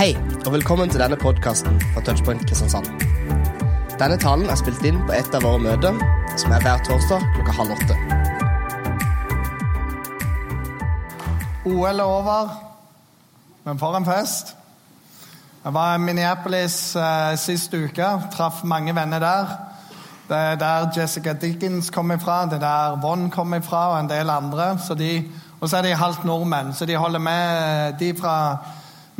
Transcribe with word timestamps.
Hei, 0.00 0.14
og 0.46 0.54
velkommen 0.54 0.88
til 0.88 1.02
denne 1.02 1.16
podkasten 1.20 1.74
fra 1.92 2.00
Touchpoint 2.00 2.40
Kristiansand. 2.48 2.86
Denne 4.00 4.16
talen 4.16 4.48
er 4.48 4.56
spilt 4.56 4.80
inn 4.88 4.96
på 5.04 5.12
et 5.12 5.34
av 5.36 5.44
våre 5.44 5.60
møter, 5.60 5.98
som 6.40 6.54
er 6.56 6.64
hver 6.64 6.80
torsdag 6.86 7.26
klokka 7.34 7.56
halv 7.58 7.74
åtte. 7.74 7.98
OL 11.68 12.00
er 12.00 12.06
over, 12.06 12.54
men 13.68 13.82
for 13.84 14.00
en 14.00 14.08
fest. 14.08 14.54
Jeg 15.66 15.76
var 15.76 15.98
i 15.98 16.02
Minneapolis 16.06 16.80
eh, 16.96 17.36
sist 17.44 17.76
uke, 17.76 18.08
traff 18.32 18.64
mange 18.64 18.96
venner 18.96 19.20
der. 19.20 19.54
Det 20.32 20.42
er 20.46 20.60
der 20.64 20.90
Jessica 20.96 21.36
Dickens 21.36 21.92
kom 21.92 22.16
ifra, 22.16 22.46
det 22.48 22.62
er 22.62 22.64
der 22.64 23.00
Von 23.04 23.28
kom 23.28 23.52
ifra, 23.52 23.90
og 23.92 24.00
en 24.00 24.08
del 24.16 24.32
andre. 24.32 24.72
Og 25.60 25.68
så 25.68 25.76
er 25.76 25.90
de 25.90 25.96
halvt 26.08 26.24
nordmenn, 26.24 26.72
så 26.72 26.88
de 26.88 26.96
holder 26.96 27.20
med 27.20 27.98
de 28.00 28.14
fra 28.16 28.36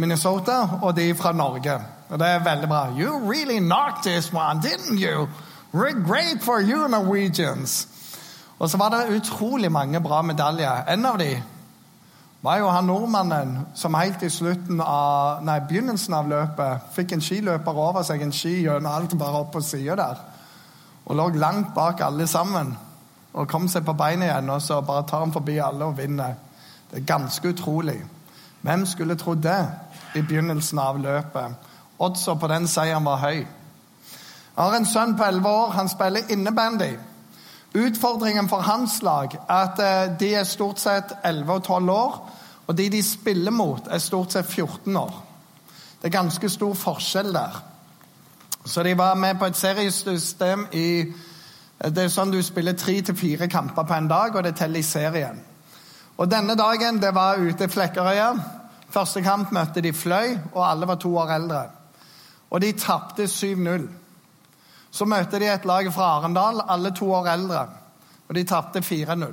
Minnesota 0.00 0.58
og 0.82 0.96
de 0.96 1.14
fra 1.14 1.32
Norge. 1.32 1.78
Og 2.10 2.18
det 2.18 2.26
er 2.26 2.44
veldig 2.44 2.68
bra. 2.68 2.86
You 2.98 3.30
really 3.30 3.58
knocked 3.58 4.02
this 4.02 4.32
one, 4.32 4.60
didn't 4.62 4.98
you? 4.98 5.28
We're 5.72 6.06
great 6.06 6.42
for 6.42 6.60
you 6.60 6.88
Norwegians. 6.88 7.88
Og 8.58 8.70
så 8.70 8.76
var 8.76 8.88
det 8.88 9.16
utrolig 9.16 9.72
mange 9.72 10.00
bra 10.00 10.22
medaljer. 10.22 10.84
En 10.88 11.06
av 11.06 11.18
de 11.18 11.42
var 12.42 12.58
jo 12.58 12.68
han 12.68 12.84
nordmannen 12.84 13.66
som 13.74 13.94
helt 13.94 14.22
i 14.22 14.30
slutten 14.32 14.80
av, 14.80 15.42
nei, 15.44 15.58
begynnelsen 15.68 16.14
av 16.16 16.28
løpet 16.28 16.92
fikk 16.94 17.12
en 17.12 17.24
skiløper 17.24 17.80
over 17.80 18.04
seg 18.04 18.22
en 18.24 18.32
ski 18.32 18.62
gjennom 18.62 18.92
alt 18.92 19.16
bare 19.20 19.42
opp 19.44 19.52
på 19.52 19.62
sida 19.64 19.96
der. 20.00 20.22
Og 21.06 21.16
lå 21.16 21.28
langt 21.40 21.74
bak 21.74 22.00
alle 22.00 22.26
sammen. 22.26 22.72
Og 23.32 23.48
kom 23.48 23.68
seg 23.68 23.84
på 23.86 23.94
beina 23.94 24.26
igjen, 24.26 24.50
og 24.50 24.62
så 24.62 24.80
bare 24.82 25.06
tar 25.06 25.22
han 25.22 25.32
forbi 25.32 25.58
alle 25.62 25.86
og 25.86 25.98
vinner. 25.98 26.34
Det 26.90 26.98
er 27.00 27.06
ganske 27.06 27.52
utrolig. 27.52 28.00
Hvem 28.60 28.86
skulle 28.86 29.16
trodd 29.16 29.44
det 29.44 29.60
i 30.14 30.22
begynnelsen 30.22 30.78
av 30.78 30.98
løpet? 30.98 31.70
Oddsa 32.00 32.34
på 32.34 32.48
den 32.48 32.68
seieren 32.68 33.04
var 33.04 33.20
høy. 33.22 33.40
Jeg 33.40 34.64
har 34.64 34.76
en 34.76 34.86
sønn 34.88 35.16
på 35.16 35.24
11 35.24 35.48
år. 35.48 35.70
Han 35.76 35.88
spiller 35.88 36.32
innebandy. 36.32 36.90
Utfordringen 37.74 38.48
for 38.48 38.66
hans 38.66 39.02
lag 39.02 39.34
er 39.34 39.54
at 39.54 39.80
eh, 39.84 40.18
de 40.18 40.34
er 40.34 40.44
stort 40.44 40.80
sett 40.82 41.12
11 41.24 41.52
og 41.52 41.62
12 41.64 41.90
år, 41.94 42.16
og 42.66 42.78
de 42.78 42.88
de 42.90 43.02
spiller 43.02 43.54
mot, 43.54 43.86
er 43.86 43.98
stort 43.98 44.32
sett 44.32 44.46
14 44.46 44.96
år. 44.96 45.22
Det 46.02 46.08
er 46.08 46.18
ganske 46.18 46.48
stor 46.48 46.74
forskjell 46.74 47.32
der. 47.34 47.60
Så 48.64 48.82
de 48.82 48.98
var 48.98 49.14
med 49.14 49.38
på 49.38 49.46
et 49.46 49.56
seriesystem 49.56 50.66
i 50.72 51.12
Det 51.80 52.02
er 52.04 52.10
sånn 52.12 52.28
du 52.28 52.42
spiller 52.44 52.74
tre 52.76 52.98
til 53.00 53.16
fire 53.16 53.46
kamper 53.48 53.86
på 53.88 53.94
en 53.94 54.08
dag, 54.08 54.34
og 54.36 54.44
det 54.44 54.56
teller 54.56 54.80
i 54.80 54.82
serien. 54.82 55.38
Og 56.18 56.28
denne 56.30 56.52
dagen 56.56 56.98
det 57.00 57.14
var 57.14 57.40
ute 57.40 57.64
i 57.64 57.68
Flekkerøya. 57.72 58.34
Første 58.90 59.22
kamp 59.22 59.52
møtte 59.52 59.82
de 59.84 59.92
Fløy, 59.92 60.36
og 60.54 60.64
alle 60.66 60.86
var 60.86 60.98
to 61.00 61.12
år 61.16 61.34
eldre. 61.36 61.62
Og 62.50 62.60
de 62.60 62.72
tapte 62.72 63.28
7-0. 63.30 63.86
Så 64.90 65.06
møtte 65.06 65.38
de 65.38 65.46
et 65.46 65.64
lag 65.68 65.92
fra 65.94 66.16
Arendal, 66.16 66.64
alle 66.68 66.90
to 66.96 67.12
år 67.14 67.28
eldre. 67.30 67.66
Og 68.28 68.34
de 68.34 68.44
tapte 68.44 68.82
4-0. 68.82 69.32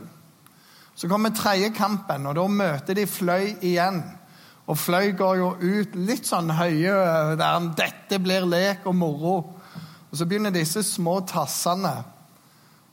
Så 0.96 1.08
kommer 1.08 1.30
tredje 1.30 1.70
kampen, 1.70 2.26
og 2.26 2.36
da 2.36 2.48
møter 2.48 2.98
de 2.98 3.08
Fløy 3.08 3.56
igjen. 3.62 4.02
Og 4.68 4.78
Fløy 4.78 5.12
går 5.18 5.36
jo 5.38 5.50
ut 5.62 5.96
litt 5.96 6.26
sånn 6.28 6.50
høye 6.52 6.94
der 7.38 7.68
'Dette 7.78 8.20
blir 8.20 8.46
lek 8.46 8.86
og 8.86 8.96
moro'. 8.96 9.54
Og 10.12 10.18
Så 10.18 10.26
begynner 10.26 10.50
disse 10.50 10.84
små 10.84 11.20
tassene 11.20 12.04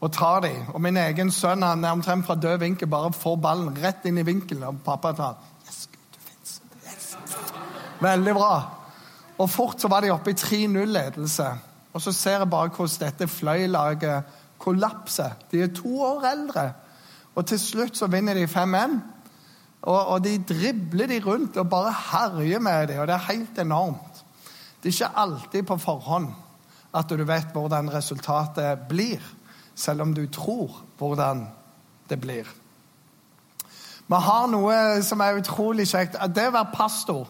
å 0.01 0.09
ta 0.09 0.41
dem. 0.41 0.67
Og 0.75 0.81
min 0.81 0.97
egen 0.97 1.31
sønn 1.31 1.63
han 1.63 1.85
er 1.85 1.93
omtrent 1.97 2.27
fra 2.27 2.35
død 2.35 2.59
vinkel, 2.61 2.89
bare 2.89 3.13
får 3.13 3.37
ballen 3.37 3.79
rett 3.83 4.05
inn 4.05 4.19
i 4.19 4.27
vinkelen. 4.27 4.65
Og 4.69 4.83
pappa 4.85 5.13
tar 5.13 5.35
yes, 5.67 5.89
Gud, 5.93 6.01
du 6.13 6.19
finnes. 6.21 6.61
Yes. 6.85 7.17
Veldig 8.05 8.35
bra. 8.37 8.55
Og 9.41 9.51
fort 9.51 9.81
så 9.81 9.89
var 9.91 10.05
de 10.05 10.13
oppe 10.15 10.35
i 10.35 10.39
3-0-ledelse. 10.39 11.47
Og 11.95 12.03
så 12.03 12.13
ser 12.13 12.43
jeg 12.43 12.51
bare 12.51 12.73
hvordan 12.75 13.01
dette 13.01 13.29
fløylaget 13.31 14.35
kollapser. 14.59 15.35
De 15.51 15.63
er 15.63 15.75
to 15.75 16.01
år 16.03 16.27
eldre. 16.31 16.69
Og 17.35 17.47
til 17.47 17.61
slutt 17.61 17.99
så 17.99 18.09
vinner 18.11 18.37
de 18.37 18.47
5-1. 18.51 18.99
Og, 19.85 20.07
og, 20.07 20.25
de 20.25 20.39
dribler 20.49 21.07
de 21.07 21.21
rundt 21.25 21.57
og 21.61 21.69
bare 21.69 21.93
herjer 22.11 22.59
med 22.59 22.87
dem, 22.89 23.01
og 23.01 23.07
det 23.07 23.15
er 23.15 23.27
helt 23.29 23.59
enormt. 23.59 24.23
Det 24.81 24.89
er 24.89 24.95
ikke 24.95 25.21
alltid 25.21 25.67
på 25.69 25.77
forhånd 25.77 26.31
at 26.95 27.11
du 27.11 27.25
vet 27.27 27.53
hvordan 27.53 27.91
resultatet 27.93 28.87
blir, 28.89 29.21
selv 29.75 30.03
om 30.03 30.15
du 30.15 30.27
tror 30.33 30.79
hvordan 30.99 31.45
det 32.09 32.21
blir. 32.21 32.49
Vi 34.07 34.21
har 34.21 34.47
noe 34.53 35.03
som 35.03 35.21
er 35.21 35.41
utrolig 35.41 35.89
kjekt. 35.91 36.17
Det 36.33 36.49
å 36.49 36.55
være 36.55 36.73
pastor 36.73 37.29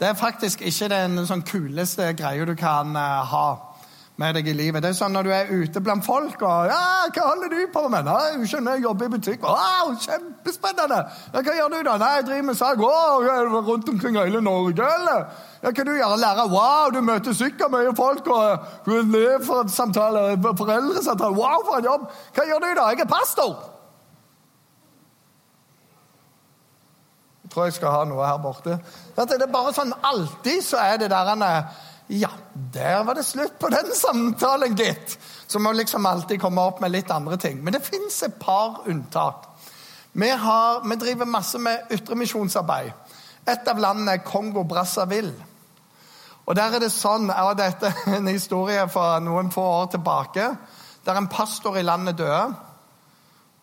det 0.00 0.08
er 0.08 0.18
faktisk 0.18 0.60
ikke 0.60 0.90
den 0.92 1.22
sånn 1.24 1.44
kuleste 1.46 2.10
greia 2.18 2.44
du 2.44 2.54
kan 2.58 2.92
uh, 2.96 3.24
ha 3.30 3.48
med 4.16 4.32
deg 4.36 4.48
i 4.48 4.54
livet. 4.56 4.80
Det 4.80 4.90
er 4.90 4.96
sånn 4.96 5.12
Når 5.12 5.26
du 5.26 5.30
er 5.32 5.50
ute 5.52 5.80
blant 5.84 6.04
folk 6.04 6.40
og 6.40 6.70
ja, 6.70 7.08
'Hva 7.12 7.24
holder 7.30 7.52
du 7.52 7.66
på 7.72 7.82
med?' 7.88 8.08
Nei, 8.08 8.46
'Skjønner 8.48 8.76
jeg 8.76 8.84
jobber 8.84 9.04
i 9.06 9.12
butikk.' 9.12 9.44
Wow, 9.44 9.92
'Kjempespennende!' 10.00 11.02
'Hva 11.32 11.56
gjør 11.58 11.68
du, 11.74 11.82
da?' 11.82 11.96
'Nei, 11.98 12.12
jeg 12.16 12.26
driver 12.26 12.42
med 12.48 12.56
sag.' 12.56 12.80
'Å, 12.80 13.62
rundt 13.68 13.88
omkring 13.88 14.16
hele 14.16 14.40
Norge, 14.40 14.88
eller?' 14.96 15.24
Ja, 15.62 15.70
'Hva 15.70 15.84
du 15.84 15.92
gjør? 15.92 16.16
Lære?' 16.24 16.48
'Wow, 16.48 16.90
du 16.92 17.00
møter 17.00 17.32
sikkert 17.32 17.70
mye 17.70 17.92
folk.' 17.96 18.28
og 18.28 18.58
du 18.86 18.92
Elevsamtaler, 18.96 20.36
foreldresamtaler. 20.56 21.36
'Wow, 21.36 21.64
for 21.64 21.76
en 21.78 21.84
jobb!' 21.84 22.08
'Hva 22.34 22.44
gjør 22.48 22.60
du, 22.64 22.74
da?' 22.80 22.88
'Jeg 22.88 23.00
er 23.00 23.12
pastor.' 23.16 23.75
Tror 27.56 27.70
jeg 27.70 27.78
skal 27.78 27.94
ha 27.94 28.04
noe 28.04 28.28
her 28.28 28.38
borte. 28.44 28.76
Det 29.16 29.40
er 29.40 29.48
bare 29.48 29.72
sånn 29.72 29.94
Alltid 30.04 30.60
så 30.64 30.80
er 30.82 31.00
det 31.00 31.08
der 31.08 31.32
ja, 32.06 32.28
der 32.52 33.00
var 33.02 33.16
det 33.18 33.24
slutt 33.26 33.56
på 33.58 33.68
den 33.72 33.88
samtalen, 34.04 34.76
gitt. 34.78 35.16
Så 35.46 35.58
må 35.58 35.72
liksom 35.72 36.06
alltid 36.06 36.40
komme 36.40 36.62
opp 36.62 36.80
med 36.80 36.92
litt 36.94 37.10
andre 37.10 37.38
ting. 37.40 37.58
Men 37.64 37.74
det 37.74 37.82
fins 37.82 38.20
et 38.22 38.38
par 38.38 38.84
unntak. 38.86 39.48
Vi, 40.12 40.28
har, 40.30 40.84
vi 40.86 40.96
driver 40.96 41.26
masse 41.26 41.58
med 41.58 41.90
ytremisjonsarbeid. 41.90 42.92
Et 43.46 43.68
av 43.68 43.82
landene 43.82 44.16
er 44.16 44.24
Kongo-Brazzaville. 44.26 45.34
Og 46.46 46.54
der 46.54 46.76
er 46.76 46.82
det 46.82 46.92
sånn, 46.94 47.26
og 47.26 47.56
Dette 47.58 47.90
er 47.90 48.20
en 48.20 48.30
historie 48.30 48.86
fra 48.90 49.16
noen 49.18 49.50
få 49.50 49.64
år 49.80 49.90
tilbake. 49.96 50.46
Der 51.06 51.18
en 51.18 51.30
pastor 51.30 51.78
i 51.78 51.84
landet 51.86 52.20
døde. 52.20 52.54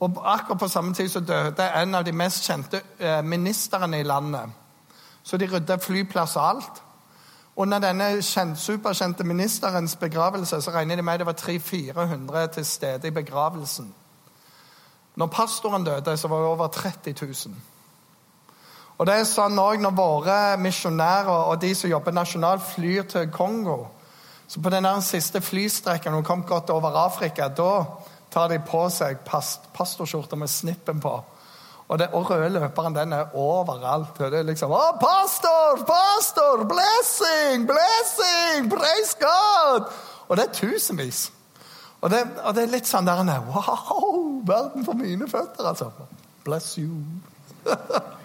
Og 0.03 0.33
akkurat 0.33 0.59
på 0.59 0.67
samme 0.67 0.93
tid 0.93 1.09
så 1.09 1.19
døde 1.19 1.69
en 1.79 1.95
av 1.95 2.03
de 2.03 2.11
mest 2.11 2.43
kjente 2.43 2.81
eh, 2.99 3.21
ministrene 3.23 3.99
i 3.99 4.03
landet. 4.03 4.49
Så 5.23 5.37
de 5.37 5.47
rydda 5.47 5.77
flyplass 5.79 6.35
og 6.35 6.47
alt. 6.49 6.81
Under 7.55 7.79
denne 7.79 8.09
kjent, 8.21 8.59
superkjente 8.59 9.23
ministerens 9.23 9.95
begravelse 9.95 10.61
så 10.61 10.71
regner 10.71 10.95
de 10.99 11.05
med 11.05 11.19
det 11.19 11.27
var 11.29 11.37
300-400 11.39 12.47
til 12.53 12.65
stede 12.65 13.07
i 13.07 13.15
begravelsen. 13.15 13.93
Når 15.15 15.27
pastoren 15.27 15.83
døde, 15.83 16.17
så 16.17 16.27
var 16.27 16.37
det 16.37 16.47
over 16.47 16.67
30 16.67 17.15
000. 17.21 17.55
Og 18.97 19.07
det 19.07 19.15
er 19.15 19.23
sånn 19.23 19.59
også 19.59 19.81
Når 19.81 19.95
våre 19.97 20.57
misjonærer 20.57 21.47
og 21.51 21.61
de 21.61 21.75
som 21.75 21.89
jobber 21.89 22.11
nasjonalt, 22.11 22.61
flyr 22.75 23.03
til 23.03 23.31
Kongo 23.31 23.85
så 24.47 24.61
På 24.61 24.69
den 24.69 25.01
siste 25.01 25.41
flystrekken 25.41 26.13
hun 26.13 26.23
kom 26.23 26.43
godt 26.43 26.69
over 26.69 27.05
Afrika, 27.05 27.47
da 27.47 27.85
tar 28.33 28.49
de 28.49 28.59
på 28.65 28.87
seg 28.89 29.21
past, 29.27 29.69
pastorskjorter 29.77 30.39
med 30.39 30.51
snippen 30.51 30.99
på. 31.03 31.13
Og, 31.87 31.99
den 31.99 32.09
røde 32.13 32.49
løperen 32.49 32.95
den 32.95 33.13
er 33.13 33.35
overalt. 33.37 34.17
Det 34.17 34.39
er 34.39 34.47
liksom 34.47 34.71
Å, 34.73 34.81
pastor! 35.01 35.83
Pastor! 35.85 36.63
Blessing! 36.69 37.67
Blessing! 37.69 38.69
Praise 38.71 39.17
God! 39.21 39.91
Og 40.27 40.37
det 40.37 40.47
er 40.47 40.53
tusenvis. 40.57 41.27
Og 42.01 42.09
det, 42.09 42.23
og 42.43 42.55
det 42.55 42.63
er 42.63 42.73
litt 42.73 42.89
sånn 42.89 43.07
der 43.07 43.21
Wow! 43.47 44.41
Verden 44.47 44.85
for 44.85 44.97
mine 44.97 45.27
føtter, 45.29 45.69
altså. 45.69 45.91
Bless 46.43 46.77
you. 46.77 46.89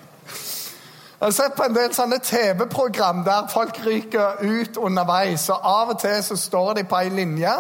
Jeg 1.19 1.27
har 1.27 1.33
sett 1.35 1.55
på 1.59 1.65
en 1.67 1.75
del 1.75 1.95
sånne 1.95 2.21
TV-program 2.23 3.25
der 3.27 3.49
folk 3.51 3.79
ryker 3.83 4.39
ut 4.39 4.77
underveis. 4.79 5.49
og 5.51 5.65
Av 5.67 5.89
og 5.91 5.99
til 5.99 6.21
så 6.23 6.37
står 6.39 6.77
de 6.79 6.85
på 6.87 6.99
ei 7.01 7.09
linje, 7.11 7.55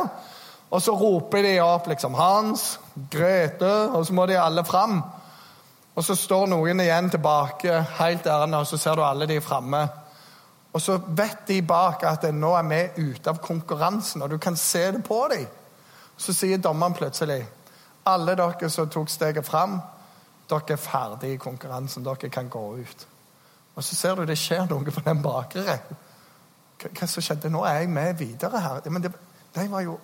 og 0.70 0.82
så 0.82 0.94
roper 0.97 1.43
de 1.43 1.55
opp 1.65 1.87
liksom 1.88 2.15
Hans, 2.15 2.79
Grete, 3.11 3.73
og 3.94 4.06
så 4.06 4.15
må 4.15 4.26
de 4.26 4.37
alle 4.41 4.65
fram. 4.65 5.00
Og 5.94 6.05
så 6.05 6.15
står 6.15 6.47
noen 6.53 6.81
igjen 6.85 7.09
tilbake 7.11 7.81
helt 7.99 8.26
ærende, 8.26 8.61
og 8.61 8.67
så 8.67 8.79
ser 8.79 8.99
du 8.99 9.03
alle 9.03 9.26
de 9.26 9.41
framme. 9.41 9.81
Og 10.73 10.82
så 10.82 10.99
vet 11.06 11.47
de 11.49 11.62
bak 11.67 12.05
at 12.06 12.29
nå 12.35 12.53
er 12.59 12.67
vi 12.69 13.11
ute 13.11 13.32
av 13.32 13.41
konkurransen, 13.43 14.23
og 14.23 14.31
du 14.31 14.38
kan 14.38 14.56
se 14.56 14.91
det 14.93 15.03
på 15.05 15.23
dem. 15.32 15.47
Så 16.19 16.35
sier 16.35 16.59
dommeren 16.59 16.94
plutselig 16.99 17.44
alle 18.09 18.35
dere 18.38 18.71
som 18.71 18.88
tok 18.91 19.11
steget 19.11 19.47
fram, 19.47 19.79
dere 20.49 20.75
er 20.75 20.81
ferdige 20.81 21.37
i 21.37 21.41
konkurransen. 21.41 22.05
Dere 22.05 22.31
kan 22.32 22.49
gå 22.49 22.64
ut. 22.81 23.06
Og 23.75 23.85
så 23.85 23.97
ser 23.97 24.14
du 24.17 24.25
det 24.26 24.38
skjer 24.38 24.67
noe 24.71 24.91
på 24.91 25.03
den 25.05 25.23
bakre. 25.23 25.79
Hva 26.82 27.06
som 27.06 27.23
skjedde? 27.23 27.50
Nå 27.53 27.64
er 27.67 27.82
jeg 27.82 27.91
med 27.93 28.14
videre 28.19 28.61
her. 28.61 28.81
Men 28.91 29.05
det, 29.05 29.12
det 29.59 29.71
var 29.71 29.81
jo? 29.85 29.99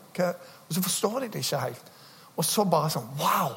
Og 0.69 0.75
så 0.75 0.83
forstår 0.83 1.21
de 1.21 1.29
det 1.35 1.45
ikke 1.45 1.63
helt. 1.63 1.93
Og 2.37 2.45
så 2.45 2.65
bare 2.65 2.91
sånn 2.91 3.09
Wow! 3.19 3.55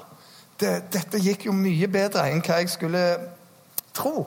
det, 0.60 0.72
dette 0.94 1.22
gikk 1.22 1.48
jo 1.48 1.56
mye 1.56 1.88
bedre 1.92 2.28
enn 2.32 2.42
hva 2.46 2.62
jeg 2.62 2.72
skulle 2.74 3.04
tro. 3.96 4.26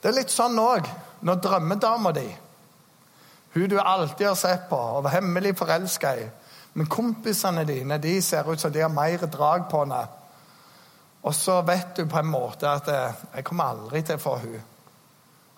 Det 0.00 0.08
er 0.08 0.16
litt 0.16 0.32
sånn 0.32 0.58
òg 0.60 0.88
når 1.26 1.42
drømmedama 1.44 2.12
di, 2.16 2.28
hun 3.54 3.68
du 3.68 3.76
alltid 3.80 4.28
har 4.28 4.38
sett 4.38 4.68
på 4.70 4.78
og 4.78 5.04
var 5.04 5.16
hemmelig 5.18 5.56
forelska 5.58 6.14
i, 6.16 6.26
men 6.78 6.88
kompisene 6.88 7.64
dine 7.66 7.98
de 8.00 8.14
ser 8.22 8.46
ut 8.46 8.60
som 8.62 8.72
de 8.72 8.84
har 8.84 8.92
mer 8.94 9.26
drag 9.26 9.66
på 9.70 9.82
henne. 9.82 10.04
Og 11.26 11.34
så 11.36 11.58
vet 11.66 11.98
du 11.98 12.06
på 12.08 12.20
en 12.20 12.30
måte 12.30 12.68
at 12.68 12.88
eh, 12.88 13.12
'jeg 13.34 13.44
kommer 13.44 13.64
aldri 13.64 14.02
til 14.02 14.14
å 14.14 14.22
få 14.22 14.36
hun. 14.36 14.62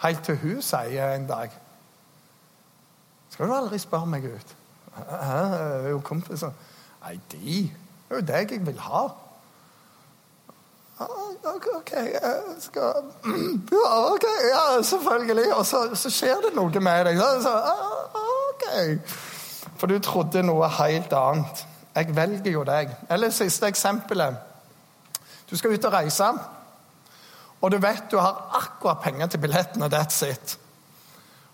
Helt 0.02 0.24
til 0.24 0.36
hun 0.36 0.62
sier 0.62 1.14
en 1.14 1.26
dag 1.26 1.50
'Skal 3.30 3.46
du 3.46 3.54
aldri 3.54 3.78
spørre 3.78 4.06
meg 4.06 4.24
ut?' 4.24 4.56
Hæ? 4.96 5.88
Jo, 5.90 6.00
kompiser 6.04 6.52
Nei, 7.02 7.18
de 7.32 7.70
det 8.12 8.18
er 8.18 8.20
jo 8.20 8.26
deg 8.28 8.50
jeg 8.52 8.66
vil 8.66 8.80
ha. 8.84 9.02
OK, 11.74 11.92
jeg 11.92 12.42
skal 12.60 12.82
Ja, 13.72 14.12
ok, 14.12 14.26
ja, 14.50 14.82
selvfølgelig. 14.82 15.54
Og 15.54 15.66
så, 15.66 15.94
så, 15.94 16.10
skjer 16.10 16.42
det 16.44 16.52
noe 16.54 16.80
med 16.80 17.06
deg. 17.08 17.20
Så, 17.42 17.54
OK. 18.52 18.66
For 19.80 19.88
du 19.88 19.98
trodde 19.98 20.42
noe 20.44 20.68
helt 20.76 21.12
annet. 21.16 21.64
Jeg 21.96 22.16
velger 22.16 22.52
jo 22.52 22.64
deg. 22.68 22.92
Eller 23.10 23.32
siste 23.32 23.66
eksempelet. 23.66 24.36
Du 25.50 25.56
skal 25.56 25.72
ut 25.72 25.84
og 25.84 25.92
reise, 25.92 26.28
og 27.60 27.72
du 27.72 27.78
vet 27.80 28.04
du 28.10 28.16
har 28.18 28.60
akkurat 28.60 29.02
penger 29.02 29.26
til 29.26 29.40
billetten, 29.40 29.82
og 29.82 29.92
that's 29.94 30.22
it. 30.28 30.58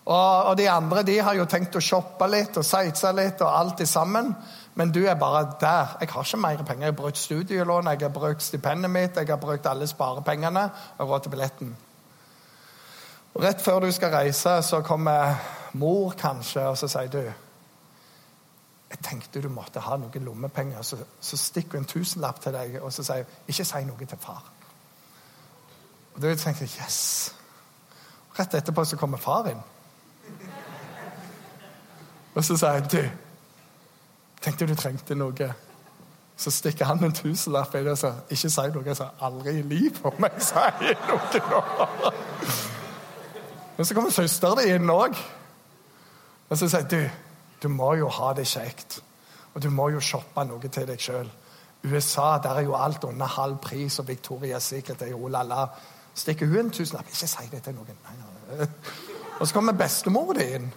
Og, 0.09 0.43
og, 0.43 0.55
de 0.57 0.69
andre 0.69 1.03
de 1.05 1.19
har 1.21 1.35
jo 1.37 1.45
tenkt 1.45 1.75
å 1.77 1.83
shoppe 1.83 2.25
litt 2.31 2.55
og 2.57 2.65
sightse 2.65 3.11
litt 3.13 3.43
og 3.45 3.53
alt 3.53 3.83
sammen. 3.87 4.31
Men 4.73 4.93
du 4.95 5.03
er 5.05 5.19
bare 5.19 5.43
der. 5.61 5.97
Jeg 6.01 6.09
har 6.09 6.25
ikke 6.25 6.39
mer 6.41 6.63
penger. 6.63 6.87
Jeg 6.87 6.93
har 6.93 6.97
brukt 6.97 7.17
studielån, 7.17 7.91
jeg 7.91 8.01
har 8.01 8.15
brukt 8.15 8.43
stipendet 8.43 8.91
mitt, 8.91 9.17
jeg 9.17 9.29
har 9.29 9.37
brukt 9.37 9.69
alle 9.69 9.87
sparepengene 9.87 10.65
og 10.97 11.09
råd 11.09 11.21
til 11.21 11.35
billetten. 11.35 11.77
Og 13.33 13.43
Rett 13.43 13.61
før 13.61 13.85
du 13.85 13.91
skal 13.91 14.15
reise, 14.15 14.61
så 14.65 14.81
kommer 14.81 15.35
mor 15.73 16.15
kanskje, 16.17 16.65
og 16.65 16.77
så 16.77 16.89
sier 16.89 17.13
du 17.13 17.21
jeg 18.89 19.01
tenkte 19.05 19.41
du 19.41 19.51
måtte 19.53 19.83
ha 19.85 19.97
noen 20.01 20.23
lommepenger, 20.25 20.81
så, 20.81 20.97
så 21.21 21.37
stikker 21.37 21.77
hun 21.77 21.83
en 21.83 21.91
tusenlapp 21.91 22.39
til 22.41 22.55
deg 22.55 22.79
og 22.81 22.89
så 22.93 23.05
sier 23.05 23.27
ikke 23.45 23.65
si 23.67 23.83
noe 23.85 24.07
til 24.09 24.17
far. 24.17 24.47
Og 26.15 26.23
Da 26.23 26.31
tenker 26.33 26.65
jeg 26.65 26.81
yes. 26.81 27.01
Rett 28.39 28.55
etterpå 28.57 28.85
så 28.85 28.97
kommer 28.97 29.21
far 29.21 29.51
inn. 29.51 29.61
Og 32.39 32.45
så 32.45 32.55
sier 32.55 32.77
jeg 32.77 32.91
du 32.91 33.01
Tenkte 34.39 34.67
du 34.69 34.75
trengte 34.79 35.15
noe. 35.19 35.49
Så 36.39 36.51
stikker 36.55 36.87
han 36.87 37.01
en 37.03 37.11
tusenlapp 37.11 37.73
i 37.75 37.81
det 37.83 37.91
og 37.91 37.99
sier 37.99 38.21
ikke 38.31 38.51
si 38.53 38.63
noe. 38.71 38.85
Jeg 38.87 38.95
sa 38.95 39.09
aldri 39.27 39.57
i 39.59 39.65
livet 39.67 40.05
om 40.07 40.23
jeg 40.23 40.45
sier 40.47 41.01
noe 41.09 41.41
nå. 41.49 42.13
Men 43.75 43.89
så 43.89 43.97
kommer 43.97 44.15
søsteren 44.15 44.63
din 44.63 44.77
inn 44.77 44.95
òg. 44.95 45.19
Og 46.47 46.55
så 46.55 46.71
sier 46.71 46.87
du 46.87 47.01
du 47.59 47.67
må 47.67 47.91
jo 47.99 48.07
ha 48.07 48.31
det 48.33 48.47
kjekt. 48.47 49.01
Og 49.53 49.59
du 49.63 49.67
må 49.69 49.89
jo 49.91 49.99
shoppe 49.99 50.47
noe 50.47 50.71
til 50.71 50.87
deg 50.87 51.03
sjøl. 51.03 51.27
USA 51.83 52.37
der 52.39 52.61
er 52.61 52.69
jo 52.69 52.79
alt 52.79 53.03
under 53.03 53.27
halv 53.35 53.57
pris, 53.59 53.99
og 53.99 54.07
Victoria 54.07 54.59
Secret 54.63 55.01
er 55.01 55.11
jo 55.11 55.27
la-la. 55.27 55.65
Stikker 56.15 56.47
hun 56.47 56.69
en 56.69 56.71
tusenlapp? 56.71 57.11
Ikke 57.11 57.27
si 57.27 57.51
det 57.51 57.65
til 57.67 57.75
noen. 57.75 57.99
Nei, 58.07 58.15
nei. 58.15 58.67
Og 59.39 59.47
så 59.47 59.53
kommer 59.53 59.75
bestemor 59.75 60.33
di 60.39 60.53
inn. 60.55 60.71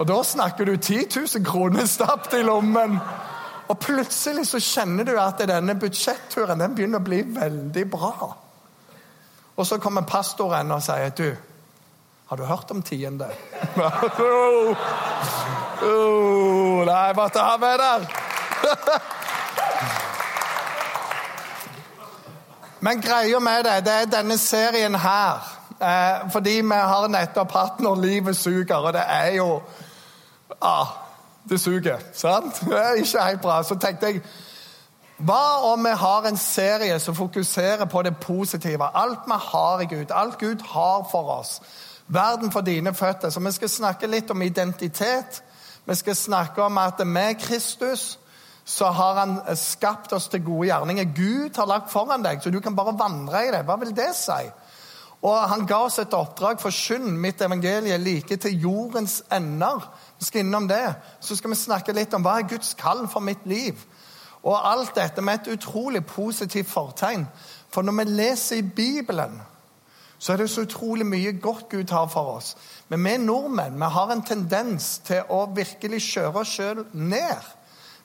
Og 0.00 0.06
da 0.08 0.22
snakker 0.24 0.64
du 0.64 0.76
10 0.76 1.06
000 1.36 1.44
kroner 1.44 1.84
stappet 1.86 2.38
i 2.38 2.42
lommen. 2.42 2.98
Og 3.68 3.78
plutselig 3.78 4.46
så 4.48 4.58
kjenner 4.64 5.04
du 5.04 5.12
at 5.20 5.42
denne 5.44 5.74
budsjetturen 5.78 6.60
den 6.62 6.74
begynner 6.74 6.98
å 7.02 7.04
bli 7.04 7.20
veldig 7.36 7.84
bra. 7.92 8.30
Og 9.60 9.66
så 9.68 9.76
kommer 9.78 10.08
pastoren 10.08 10.72
og 10.72 10.80
sier 10.82 11.12
du, 11.18 11.36
har 12.30 12.36
du 12.38 12.44
hørt 12.48 12.70
om 12.72 12.82
tiende? 12.82 13.26
oh, 13.76 14.76
oh, 15.84 16.84
nei, 16.88 17.12
måtte 17.18 17.44
ha 17.44 17.56
med 17.60 17.78
der. 17.82 18.00
Men 22.80 23.00
greia 23.04 23.40
med 23.44 23.64
det, 23.68 23.84
det 23.84 23.92
er 23.92 24.06
denne 24.16 24.38
serien 24.40 24.94
her. 24.96 25.44
Eh, 25.80 26.30
fordi 26.32 26.60
vi 26.64 26.80
har 26.80 27.08
nettopp 27.12 27.52
hatt 27.52 27.78
når 27.84 27.96
livet 28.00 28.36
suger, 28.36 28.76
og 28.80 28.92
det 28.96 29.04
er 29.04 29.34
jo 29.36 29.60
ah, 30.60 30.86
det 31.48 31.60
suger. 31.60 31.98
Sant? 32.12 32.60
Det 32.68 32.78
er 32.78 32.92
ikke 32.92 33.24
helt 33.24 33.40
bra. 33.40 33.62
Så 33.62 33.74
tenkte 33.74 34.06
jeg 34.06 34.22
hva 35.20 35.72
om 35.72 35.84
vi 35.84 35.90
har 36.00 36.26
en 36.26 36.36
serie 36.40 36.98
som 36.98 37.14
fokuserer 37.14 37.84
på 37.84 38.02
det 38.02 38.16
positive? 38.16 38.88
Alt 38.94 39.26
vi 39.26 39.36
har 39.36 39.80
i 39.80 39.88
Gud, 39.90 40.10
alt 40.10 40.38
Gud 40.38 40.62
har 40.64 41.08
for 41.10 41.28
oss. 41.40 41.60
Verden 42.08 42.50
for 42.50 42.60
dine 42.60 42.94
føtter. 42.94 43.30
Så 43.30 43.40
vi 43.40 43.52
skal 43.52 43.68
snakke 43.68 44.06
litt 44.06 44.30
om 44.30 44.42
identitet. 44.42 45.42
Vi 45.84 45.94
skal 45.94 46.16
snakke 46.16 46.62
om 46.62 46.78
at 46.78 47.06
med 47.06 47.34
Kristus 47.40 48.18
så 48.64 48.86
har 48.86 49.14
han 49.14 49.56
skapt 49.56 50.12
oss 50.12 50.28
til 50.28 50.44
gode 50.44 50.66
gjerninger. 50.66 51.04
Gud 51.16 51.56
har 51.56 51.66
lagt 51.66 51.92
foran 51.92 52.24
deg, 52.24 52.40
så 52.42 52.50
du 52.50 52.60
kan 52.60 52.76
bare 52.76 52.96
vandre 52.98 53.44
i 53.46 53.52
det. 53.52 53.64
Hva 53.66 53.76
vil 53.80 53.96
det 53.96 54.12
si? 54.16 54.40
Og 55.20 55.36
han 55.50 55.66
ga 55.68 55.82
oss 55.84 55.98
et 56.00 56.14
oppdrag 56.16 56.60
for 56.62 56.72
skynd 56.72 57.10
mitt 57.20 57.42
evangelie 57.44 57.98
like 57.98 58.36
til 58.40 58.60
jordens 58.62 59.22
ender. 59.32 59.84
Vi 60.20 60.28
skal 60.28 60.44
innom 60.44 60.68
det. 60.68 60.94
Så 61.20 61.36
skal 61.36 61.50
vi 61.50 61.56
snakke 61.56 61.96
litt 61.96 62.14
om 62.14 62.24
hva 62.24 62.38
er 62.38 62.48
Guds 62.48 62.74
kall 62.76 63.06
for 63.08 63.24
mitt 63.24 63.46
liv. 63.48 63.78
Og 64.44 64.56
alt 64.56 64.92
dette 64.96 65.24
med 65.24 65.40
et 65.40 65.54
utrolig 65.56 66.04
positivt 66.06 66.68
fortegn. 66.68 67.24
For 67.72 67.82
når 67.82 67.96
vi 67.98 68.04
leser 68.10 68.60
i 68.60 68.66
Bibelen, 68.76 69.40
så 70.18 70.32
er 70.32 70.42
det 70.42 70.50
så 70.52 70.66
utrolig 70.66 71.06
mye 71.08 71.32
godt 71.40 71.68
Gud 71.72 71.90
har 71.90 72.08
for 72.12 72.36
oss. 72.36 72.52
Men 72.88 73.04
vi 73.04 73.16
nordmenn 73.16 73.80
vi 73.80 73.88
har 73.94 74.12
en 74.12 74.22
tendens 74.22 74.98
til 75.08 75.24
å 75.32 75.46
virkelig 75.56 76.02
kjøre 76.10 76.42
oss 76.42 76.52
sjøl 76.58 76.84
ned. 76.92 77.48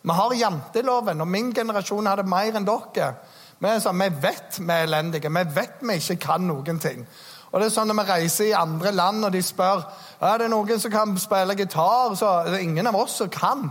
Vi 0.06 0.16
har 0.16 0.36
janteloven, 0.40 1.22
og 1.22 1.28
min 1.28 1.52
generasjon 1.54 2.08
hadde 2.08 2.24
mer 2.30 2.56
enn 2.56 2.68
dere. 2.68 3.12
Vi, 3.60 3.72
sånn, 3.84 4.00
vi 4.00 4.10
vet 4.24 4.60
vi 4.62 4.72
er 4.72 4.88
elendige, 4.88 5.32
vi 5.32 5.44
vet 5.56 5.84
vi 5.84 6.00
ikke 6.00 6.22
kan 6.28 6.48
noen 6.48 6.80
ting. 6.80 7.04
Og 7.56 7.62
det 7.62 7.70
er 7.70 7.72
sånn 7.72 7.88
Når 7.88 8.02
vi 8.02 8.04
reiser 8.10 8.50
i 8.50 8.58
andre 8.60 8.92
land 8.92 9.24
og 9.24 9.32
de 9.32 9.40
spør 9.44 9.86
er 10.26 10.42
det 10.42 10.50
noen 10.52 10.80
som 10.82 10.92
kan 10.92 11.14
spille 11.20 11.56
gitar, 11.56 12.16
så 12.20 12.32
er 12.42 12.52
det 12.52 12.64
ingen 12.66 12.88
av 12.88 12.96
oss 13.00 13.16
som 13.22 13.30
kan. 13.32 13.70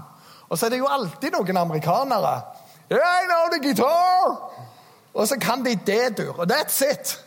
Og 0.48 0.56
så 0.56 0.66
er 0.66 0.74
det 0.74 0.78
jo 0.80 0.88
alltid 0.88 1.34
noen 1.34 1.56
amerikanere. 1.60 2.34
I 2.92 3.24
know 3.28 3.48
the 3.52 3.60
guitar! 3.60 4.36
Og 5.14 5.28
så 5.28 5.36
kan 5.40 5.64
de 5.64 5.74
D-dur, 5.74 6.38
og 6.38 6.50
that's 6.50 6.80
it. 6.84 7.18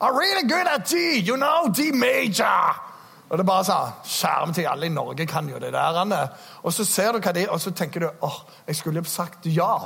I'm 0.00 0.16
really 0.18 0.48
good 0.48 0.66
at 0.66 0.88
D, 0.90 1.20
you 1.28 1.36
know, 1.36 1.68
D 1.68 1.92
major. 1.92 2.80
Og 3.28 3.38
det 3.38 3.44
er 3.44 3.48
bare 3.48 3.64
sånn, 3.64 3.92
Skjerm 4.04 4.52
til 4.52 4.66
alle 4.68 4.88
i 4.90 4.92
Norge 4.92 5.26
kan 5.30 5.48
jo 5.48 5.60
det 5.62 5.72
der. 5.72 6.00
Anne. 6.02 6.20
Og 6.62 6.74
så 6.74 6.84
ser 6.84 7.12
du 7.12 7.22
hva 7.22 7.32
er, 7.32 7.48
og 7.48 7.60
så 7.60 7.70
tenker 7.70 8.04
du 8.04 8.08
åh, 8.20 8.40
jeg 8.66 8.76
skulle 8.76 9.00
jo 9.00 9.08
sagt 9.08 9.46
ja. 9.48 9.76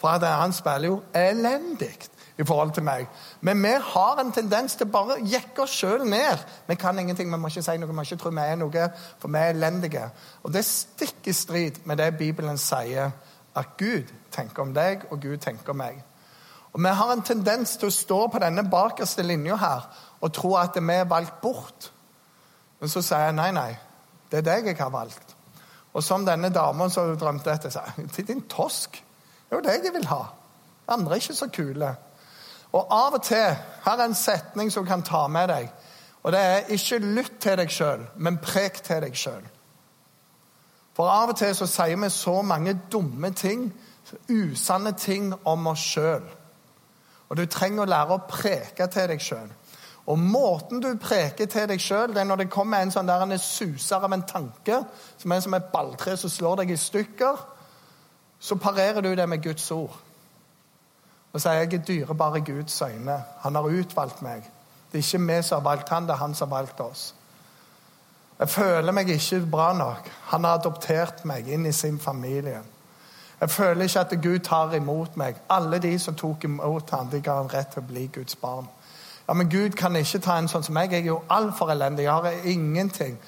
For 0.00 0.24
han 0.24 0.52
spiller 0.56 0.88
jo 0.88 1.02
elendig 1.12 1.96
i 2.38 2.44
forhold 2.44 2.72
til 2.74 2.82
meg. 2.82 3.06
Men 3.40 3.62
vi 3.62 3.74
har 3.94 4.20
en 4.20 4.32
tendens 4.34 4.74
til 4.74 4.90
bare 4.90 5.16
å 5.16 5.26
jekke 5.30 5.62
oss 5.62 5.76
sjøl 5.78 6.02
ned. 6.08 6.42
Vi 6.66 6.74
kan 6.74 6.98
ingenting, 6.98 7.30
vi 7.30 7.38
må 7.38 7.50
ikke 7.50 7.62
si 7.62 7.76
noe, 7.78 7.90
vi 7.90 7.94
må 7.94 8.02
ikke 8.02 8.18
tro 8.22 8.32
vi 8.34 8.42
er 8.42 8.58
noe, 8.58 8.88
for 9.22 9.30
vi 9.30 9.38
er 9.38 9.54
elendige. 9.54 10.08
Og 10.42 10.52
det 10.54 10.64
stikker 10.66 11.30
i 11.30 11.36
strid 11.36 11.84
med 11.84 12.02
det 12.02 12.16
Bibelen 12.18 12.58
sier, 12.58 13.14
at 13.54 13.76
Gud 13.78 14.10
tenker 14.34 14.64
om 14.64 14.74
deg, 14.74 15.06
og 15.10 15.22
Gud 15.22 15.38
tenker 15.38 15.70
om 15.70 15.78
meg. 15.78 16.02
Og 16.74 16.82
Vi 16.82 16.90
har 16.90 17.12
en 17.12 17.22
tendens 17.22 17.76
til 17.76 17.86
å 17.86 17.94
stå 17.94 18.26
på 18.28 18.38
denne 18.42 18.64
bakerste 18.66 19.22
linja 19.22 19.54
her 19.56 19.84
og 20.20 20.32
tro 20.34 20.56
at 20.58 20.74
vi 20.74 20.94
er 20.94 21.06
valgt 21.06 21.40
bort. 21.40 21.92
Men 22.80 22.90
så 22.90 23.02
sier 23.02 23.28
jeg 23.28 23.36
nei, 23.38 23.50
nei, 23.54 23.70
det 24.30 24.40
er 24.40 24.48
deg 24.48 24.72
jeg 24.72 24.80
har 24.80 24.90
valgt. 24.90 25.36
Og 25.94 26.02
som 26.02 26.26
denne 26.26 26.50
damen 26.50 26.90
som 26.90 27.12
drømte 27.18 27.52
etter, 27.52 27.70
sa 27.70 27.84
til 28.12 28.26
din 28.26 28.42
tosk. 28.50 28.98
Det 28.98 29.54
er 29.54 29.60
jo 29.60 29.66
deg 29.68 29.86
jeg 29.86 29.94
vil 29.94 30.08
ha. 30.10 30.24
Andre 30.90 31.14
er 31.14 31.22
ikke 31.22 31.36
så 31.38 31.48
kule. 31.54 31.92
Og 32.74 32.86
av 32.90 33.14
og 33.14 33.22
til 33.22 33.56
Her 33.84 33.98
er 33.98 34.04
en 34.04 34.16
setning 34.18 34.72
som 34.72 34.86
kan 34.86 35.02
ta 35.02 35.26
med 35.30 35.48
deg. 35.48 35.68
Og 36.24 36.32
det 36.32 36.40
er 36.40 36.70
ikke 36.72 36.98
lytt 36.98 37.34
til 37.40 37.58
deg 37.60 37.70
sjøl, 37.70 38.06
men 38.16 38.40
prek 38.42 38.80
til 38.82 39.02
deg 39.04 39.16
sjøl. 39.16 39.42
For 40.96 41.10
av 41.10 41.34
og 41.34 41.36
til 41.36 41.52
så 41.54 41.68
sier 41.68 41.98
vi 42.00 42.08
så 42.10 42.38
mange 42.42 42.72
dumme 42.92 43.30
ting, 43.36 43.66
usanne 44.30 44.94
ting 44.98 45.34
om 45.44 45.66
oss 45.66 45.84
sjøl. 45.84 46.24
Og 47.28 47.36
du 47.36 47.44
trenger 47.46 47.84
å 47.84 47.90
lære 47.90 48.16
å 48.16 48.24
preke 48.30 48.86
til 48.88 49.10
deg 49.12 49.20
sjøl. 49.22 49.52
Og 50.06 50.18
måten 50.20 50.80
du 50.84 50.90
preker 51.00 51.48
til 51.48 51.68
deg 51.68 51.80
sjøl, 51.80 52.12
det 52.12 52.22
er 52.22 52.28
når 52.28 52.44
det 52.44 52.52
kommer 52.52 52.80
en 52.80 52.92
sånn 52.92 53.08
der 53.08 53.24
en 53.24 53.36
suser 53.38 54.04
av 54.04 54.12
en 54.12 54.24
tanke, 54.28 54.80
som 55.18 55.32
er 55.32 55.44
som 55.44 55.56
et 55.56 55.70
balltre 55.72 56.16
som 56.20 56.32
slår 56.32 56.62
deg 56.62 56.74
i 56.74 56.80
stykker, 56.80 57.44
så 58.40 58.60
parerer 58.60 59.04
du 59.04 59.14
det 59.16 59.28
med 59.28 59.44
Guds 59.44 59.70
ord 59.72 59.96
og 61.34 61.40
er 61.46 61.52
jeg 61.52 61.74
er 61.74 61.78
dyrebar 61.78 62.36
i 62.36 62.40
Guds 62.40 62.82
øyne. 62.82 63.22
Han 63.40 63.54
har 63.54 63.62
utvalgt 63.62 64.22
meg. 64.22 64.42
Det 64.92 64.98
er 64.98 65.16
ikke 65.16 65.26
vi 65.26 65.42
som 65.42 65.62
har 65.62 65.70
valgt 65.70 65.88
han, 65.88 66.02
det 66.02 66.10
er 66.10 66.16
han 66.16 66.34
som 66.34 66.52
har 66.52 66.58
valgt 66.58 66.80
oss. 66.80 67.14
Jeg 68.38 68.48
føler 68.48 68.92
meg 68.92 69.08
ikke 69.08 69.46
bra 69.50 69.72
nok. 69.72 70.10
Han 70.30 70.44
har 70.44 70.58
adoptert 70.58 71.24
meg 71.24 71.48
inn 71.48 71.66
i 71.66 71.72
sin 71.72 71.98
familie. 72.00 72.60
Jeg 73.40 73.50
føler 73.50 73.82
ikke 73.82 74.00
at 74.00 74.14
Gud 74.22 74.38
tar 74.38 74.74
imot 74.74 75.16
meg. 75.16 75.36
Alle 75.50 75.78
de 75.78 75.98
som 75.98 76.14
tok 76.14 76.44
imot 76.44 76.90
ham, 76.90 77.10
de 77.10 77.20
ga 77.20 77.34
ham 77.34 77.46
rett 77.46 77.72
til 77.74 77.82
å 77.82 77.86
bli 77.86 78.06
Guds 78.14 78.36
barn. 78.36 78.68
Ja, 79.28 79.34
men 79.34 79.50
Gud 79.50 79.70
kan 79.70 79.96
ikke 79.96 80.18
ta 80.18 80.38
en 80.38 80.48
sånn 80.48 80.62
som 80.62 80.74
meg. 80.74 80.92
Jeg 80.92 81.02
er 81.02 81.12
jo 81.14 81.22
altfor 81.28 81.70
elendig. 81.70 82.04
Jeg 82.04 82.12
har 82.12 82.30
ingenting. 82.44 83.18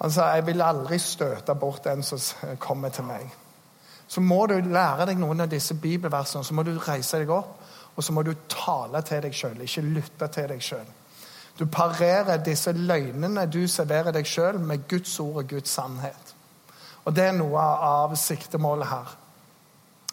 Altså, 0.00 0.24
Jeg 0.24 0.46
vil 0.46 0.62
aldri 0.62 0.98
støte 0.98 1.54
bort 1.54 1.86
en 1.86 2.02
som 2.02 2.18
kommer 2.58 2.88
til 2.88 3.04
meg. 3.04 3.34
Så 4.08 4.22
må 4.22 4.46
du 4.46 4.54
lære 4.60 5.08
deg 5.08 5.18
noen 5.18 5.42
av 5.42 5.50
disse 5.50 5.74
bibelversene, 5.74 6.44
så 6.44 6.54
må 6.54 6.62
du 6.66 6.76
reise 6.78 7.18
deg 7.18 7.32
opp, 7.34 7.56
og 7.96 8.04
så 8.04 8.12
må 8.12 8.22
du 8.22 8.34
tale 8.48 9.00
til 9.06 9.24
deg 9.24 9.34
sjøl, 9.34 9.60
ikke 9.64 9.82
lytte 9.82 10.28
til 10.32 10.48
deg 10.52 10.62
sjøl. 10.62 10.86
Du 11.56 11.64
parerer 11.72 12.42
disse 12.44 12.72
løgnene 12.76 13.46
du 13.48 13.62
serverer 13.68 14.12
deg 14.12 14.28
sjøl, 14.28 14.60
med 14.60 14.84
Guds 14.88 15.14
ord 15.20 15.40
og 15.42 15.48
Guds 15.54 15.72
sannhet. 15.72 16.34
Og 17.06 17.14
det 17.16 17.30
er 17.30 17.36
noe 17.38 17.62
av 17.86 18.14
siktemålet 18.18 18.90
her. 18.90 19.16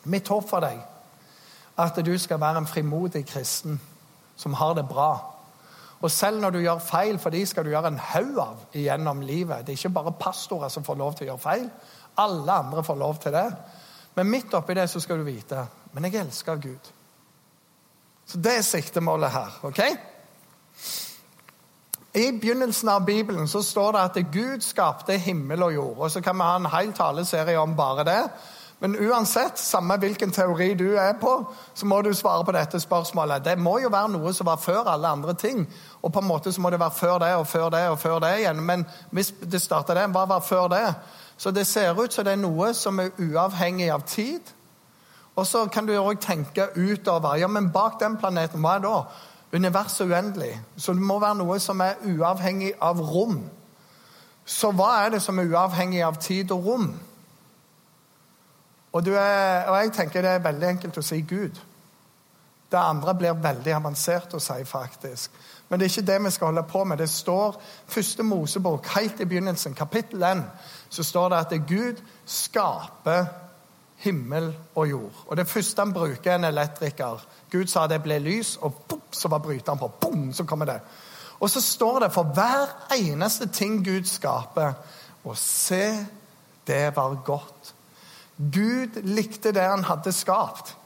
Mitt 0.10 0.30
håp 0.32 0.48
for 0.50 0.64
deg 0.64 0.80
at 1.82 1.98
du 2.06 2.12
skal 2.22 2.42
være 2.42 2.62
en 2.62 2.70
frimodig 2.70 3.24
kristen 3.26 3.80
som 4.38 4.54
har 4.60 4.76
det 4.78 4.86
bra. 4.88 5.12
Og 6.04 6.12
selv 6.12 6.42
når 6.42 6.52
du 6.52 6.60
gjør 6.60 6.84
feil, 6.84 7.18
for 7.20 7.34
de 7.34 7.46
skal 7.48 7.66
du 7.66 7.72
gjøre 7.72 7.94
en 7.94 8.02
haug 8.12 8.40
av 8.44 8.66
gjennom 8.76 9.24
livet. 9.24 9.64
Det 9.64 9.74
er 9.74 9.80
ikke 9.80 9.96
bare 9.96 10.16
pastorer 10.20 10.70
som 10.70 10.84
får 10.84 11.00
lov 11.00 11.16
til 11.16 11.26
å 11.26 11.30
gjøre 11.32 11.44
feil. 11.44 11.70
Alle 12.20 12.58
andre 12.60 12.84
får 12.84 13.00
lov 13.00 13.22
til 13.24 13.34
det. 13.34 13.48
Men 14.15 14.29
midt 14.29 14.53
oppi 14.53 14.74
det 14.77 14.88
så 14.91 15.00
skal 15.01 15.17
du 15.17 15.25
vite 15.27 15.67
men 15.93 16.10
jeg 16.10 16.24
elsker 16.24 16.55
Gud. 16.62 16.89
Så 18.25 18.39
det 18.41 18.58
er 18.58 18.65
siktemålet 18.65 19.32
her. 19.32 19.60
ok? 19.62 19.79
I 22.13 22.32
begynnelsen 22.32 22.89
av 22.89 23.05
Bibelen 23.05 23.48
så 23.48 23.62
står 23.63 23.91
det 23.91 24.01
at 24.01 24.34
Gud 24.34 24.62
skapte 24.62 25.17
himmel 25.17 25.63
og 25.63 25.74
jord. 25.74 25.98
og 25.98 26.12
Så 26.12 26.22
kan 26.22 26.38
vi 26.38 26.50
ha 26.50 26.55
en 26.55 26.70
hel 26.70 26.93
taleserie 26.93 27.60
om 27.60 27.75
bare 27.75 28.03
det. 28.03 28.22
Men 28.79 28.96
uansett, 29.00 29.58
samme 29.58 29.98
hvilken 29.98 30.32
teori 30.32 30.74
du 30.74 30.96
er 30.98 31.13
på, 31.22 31.46
så 31.74 31.86
må 31.86 32.01
du 32.01 32.13
svare 32.13 32.46
på 32.46 32.51
dette 32.51 32.79
spørsmålet. 32.79 33.46
Det 33.46 33.58
må 33.58 33.77
jo 33.79 33.89
være 33.93 34.12
noe 34.12 34.34
som 34.34 34.50
var 34.50 34.58
før 34.58 34.89
alle 34.91 35.08
andre 35.08 35.34
ting. 35.34 35.62
Og 36.01 36.13
på 36.13 36.20
en 36.20 36.27
måte 36.27 36.51
så 36.51 36.62
må 36.62 36.70
det 36.70 36.79
være 36.79 36.98
før 36.98 37.20
det 37.24 37.36
og 37.36 37.48
før 37.48 37.70
det 37.70 37.84
og 37.89 38.00
før 38.00 38.20
det 38.20 38.34
igjen. 38.39 38.63
Men 38.65 38.86
hvis 39.12 39.34
det 39.39 39.62
starter 39.62 39.93
det, 39.93 40.10
hva 40.12 40.25
var 40.25 40.41
før 40.43 40.67
det? 40.74 40.88
Så 41.44 41.52
det 41.52 41.66
ser 41.68 41.98
ut 42.00 42.14
som 42.14 42.24
det 42.24 42.38
er 42.38 42.40
noe 42.40 42.70
som 42.72 43.02
er 43.04 43.10
uavhengig 43.20 43.90
av 43.92 44.06
tid. 44.08 44.52
Og 45.36 45.48
så 45.48 45.66
kan 45.68 45.84
du 45.84 45.92
òg 45.98 46.22
tenke 46.24 46.70
utover. 46.78 47.36
Ja, 47.36 47.50
men 47.52 47.68
bak 47.74 47.98
den 48.00 48.16
planeten, 48.16 48.62
hva 48.64 48.78
er 48.78 48.86
da? 48.86 49.02
Universet 49.52 50.08
uendelig. 50.08 50.54
Så 50.78 50.96
det 50.96 51.04
må 51.04 51.18
være 51.20 51.42
noe 51.42 51.58
som 51.60 51.84
er 51.84 52.00
uavhengig 52.08 52.72
av 52.80 53.02
rom. 53.04 53.42
Så 54.46 54.72
hva 54.72 54.94
er 55.02 55.18
det 55.18 55.20
som 55.26 55.42
er 55.42 55.52
uavhengig 55.52 56.00
av 56.08 56.22
tid 56.24 56.56
og 56.56 56.64
rom? 56.70 56.88
Og, 58.94 59.12
er, 59.12 59.68
og, 59.68 59.76
jeg 59.82 59.94
tenker 60.00 60.24
det 60.24 60.38
er 60.38 60.48
veldig 60.48 60.70
enkelt 60.70 61.02
å 61.02 61.04
si 61.04 61.20
Gud. 61.28 61.60
Det 62.72 62.80
andre 62.80 63.18
blir 63.20 63.44
veldig 63.44 63.76
avansert 63.82 64.32
å 64.32 64.40
si, 64.40 64.62
faktisk. 64.64 65.44
Men 65.74 65.80
det 65.80 65.86
er 65.86 65.89
ikke 65.89 66.12
det 66.12 66.24
vi 66.25 66.30
skal 66.30 66.46
holde 66.46 66.63
på 66.70 66.84
med. 66.84 66.98
Det 66.98 67.10
står 67.10 67.56
første 67.88 68.24
Mosebok, 68.24 68.88
helt 68.94 69.20
i 69.20 69.25
begynnelsen, 69.25 69.74
kapittel 69.74 70.24
1, 70.24 70.44
så 70.89 71.03
står 71.03 71.30
det 71.30 71.38
at 71.38 71.50
det 71.50 71.65
Gud 71.68 72.03
skaper 72.25 73.25
himmel 73.98 74.51
og 74.75 74.89
jord. 74.89 75.24
Og 75.27 75.38
Det 75.38 75.48
første 75.48 75.82
han 75.82 75.94
bruker, 75.94 76.32
er 76.32 76.36
en 76.36 76.44
elektriker. 76.44 77.25
Gud 77.51 77.65
sa 77.68 77.88
det 77.88 78.03
ble 78.03 78.20
lys, 78.20 78.58
og 78.62 78.74
boom, 78.88 79.01
så 79.12 79.27
var 79.27 79.42
bryteren 79.42 79.80
på. 79.80 79.88
Boom, 79.88 80.34
så 80.34 80.44
kommer 80.44 80.65
det. 80.65 80.80
Og 81.39 81.50
så 81.50 81.62
står 81.62 82.00
det 82.00 82.13
for 82.13 82.24
hver 82.24 82.94
eneste 82.94 83.48
ting 83.48 83.86
Gud 83.86 84.06
skaper, 84.06 84.74
og 85.24 85.38
se, 85.38 86.06
det 86.68 86.96
var 86.96 87.18
godt. 87.25 87.74
Gud 88.38 89.01
likte 89.01 89.51
det 89.51 89.65
han 89.65 89.84
hadde 89.84 90.12
skapt. 90.12 90.77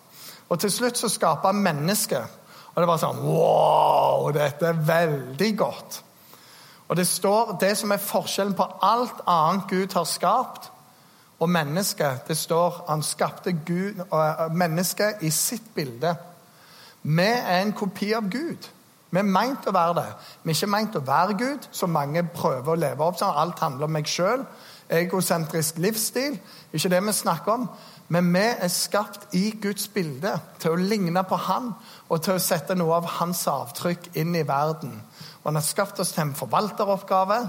Og 0.50 0.60
til 0.60 0.72
slutt 0.72 0.98
så 0.98 1.10
skaper 1.10 1.52
han 1.52 1.64
mennesket. 1.64 2.47
Og 2.78 2.84
det 2.84 2.90
var 2.92 3.00
sånn 3.02 3.24
Wow, 3.26 4.28
dette 4.36 4.70
er 4.70 4.82
veldig 4.86 5.52
godt. 5.58 6.04
Og 6.88 7.00
det 7.00 7.08
står 7.10 7.56
det 7.60 7.72
som 7.80 7.92
er 7.92 8.04
forskjellen 8.04 8.54
på 8.56 8.68
alt 8.86 9.24
annet 9.26 9.66
Gud 9.72 9.96
har 9.98 10.06
skapt, 10.06 10.70
og 11.42 11.50
mennesket. 11.50 12.24
Det 12.30 12.38
står 12.38 12.84
han 12.88 13.02
skapte 13.06 13.52
Gud, 13.66 14.00
uh, 14.14 14.48
mennesket 14.54 15.26
i 15.26 15.30
sitt 15.34 15.74
bilde. 15.76 16.16
Vi 17.02 17.28
er 17.28 17.60
en 17.64 17.74
kopi 17.78 18.12
av 18.18 18.30
Gud. 18.30 18.70
Vi 19.10 19.20
er 19.22 19.28
meint 19.28 19.66
å 19.66 19.74
være 19.74 19.98
det. 19.98 20.08
Vi 20.44 20.54
er 20.54 20.58
ikke 20.58 20.72
meint 20.72 20.98
å 20.98 21.04
være 21.06 21.38
Gud, 21.38 21.68
som 21.72 21.94
mange 21.94 22.24
prøver 22.30 22.74
å 22.74 22.80
leve 22.80 23.06
opp 23.06 23.20
sånn. 23.20 23.38
Alt 23.42 23.62
handler 23.66 23.90
om 23.90 23.98
meg 23.98 24.10
sjøl 24.10 24.46
egosentrisk 24.90 25.78
livsstil. 25.78 26.40
Ikke 26.74 26.90
det 26.90 27.04
vi 27.06 27.14
snakker 27.16 27.52
om. 27.52 27.70
Men 28.08 28.30
vi 28.34 28.40
er 28.40 28.72
skapt 28.72 29.34
i 29.36 29.50
Guds 29.62 29.90
bilde 29.92 30.32
til 30.62 30.74
å 30.74 30.80
ligne 30.80 31.24
på 31.28 31.40
Han 31.48 31.74
og 32.08 32.22
til 32.24 32.38
å 32.38 32.44
sette 32.44 32.76
noe 32.80 33.02
av 33.02 33.10
Hans 33.18 33.44
avtrykk 33.52 34.14
inn 34.16 34.36
i 34.36 34.46
verden. 34.48 34.94
Og 35.42 35.50
Han 35.50 35.60
har 35.60 35.68
skapt 35.68 36.00
oss 36.00 36.14
til 36.16 36.24
en 36.24 36.38
forvalteroppgave, 36.38 37.42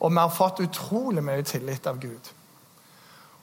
og 0.00 0.10
vi 0.10 0.18
har 0.18 0.34
fått 0.34 0.62
utrolig 0.64 1.22
mye 1.22 1.46
tillit 1.46 1.86
av 1.86 2.00
Gud. 2.02 2.32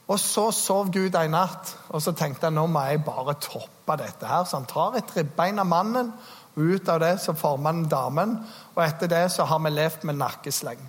Og 0.08 0.16
så 0.20 0.46
sov 0.56 0.88
Gud 0.92 1.16
en 1.16 1.34
natt, 1.36 1.74
og 1.92 2.00
så 2.02 2.14
tenkte 2.16 2.48
han 2.48 2.56
nå 2.56 2.64
må 2.72 2.84
jeg 2.88 3.04
bare 3.04 3.36
toppe 3.40 3.96
dette. 4.00 4.26
her. 4.26 4.44
Så 4.44 4.56
han 4.56 4.68
tar 4.68 4.96
et 4.96 5.16
ribbein 5.16 5.58
av 5.58 5.66
mannen, 5.66 6.12
og 6.56 6.62
ut 6.62 6.88
av 6.88 7.00
det 7.00 7.18
så 7.20 7.32
former 7.36 7.72
han 7.72 7.88
damen. 7.88 8.38
Og 8.74 8.84
etter 8.84 9.06
det 9.06 9.30
så 9.32 9.44
har 9.44 9.58
vi 9.58 9.70
levd 9.70 10.04
med 10.04 10.16
nakkesleng. 10.16 10.80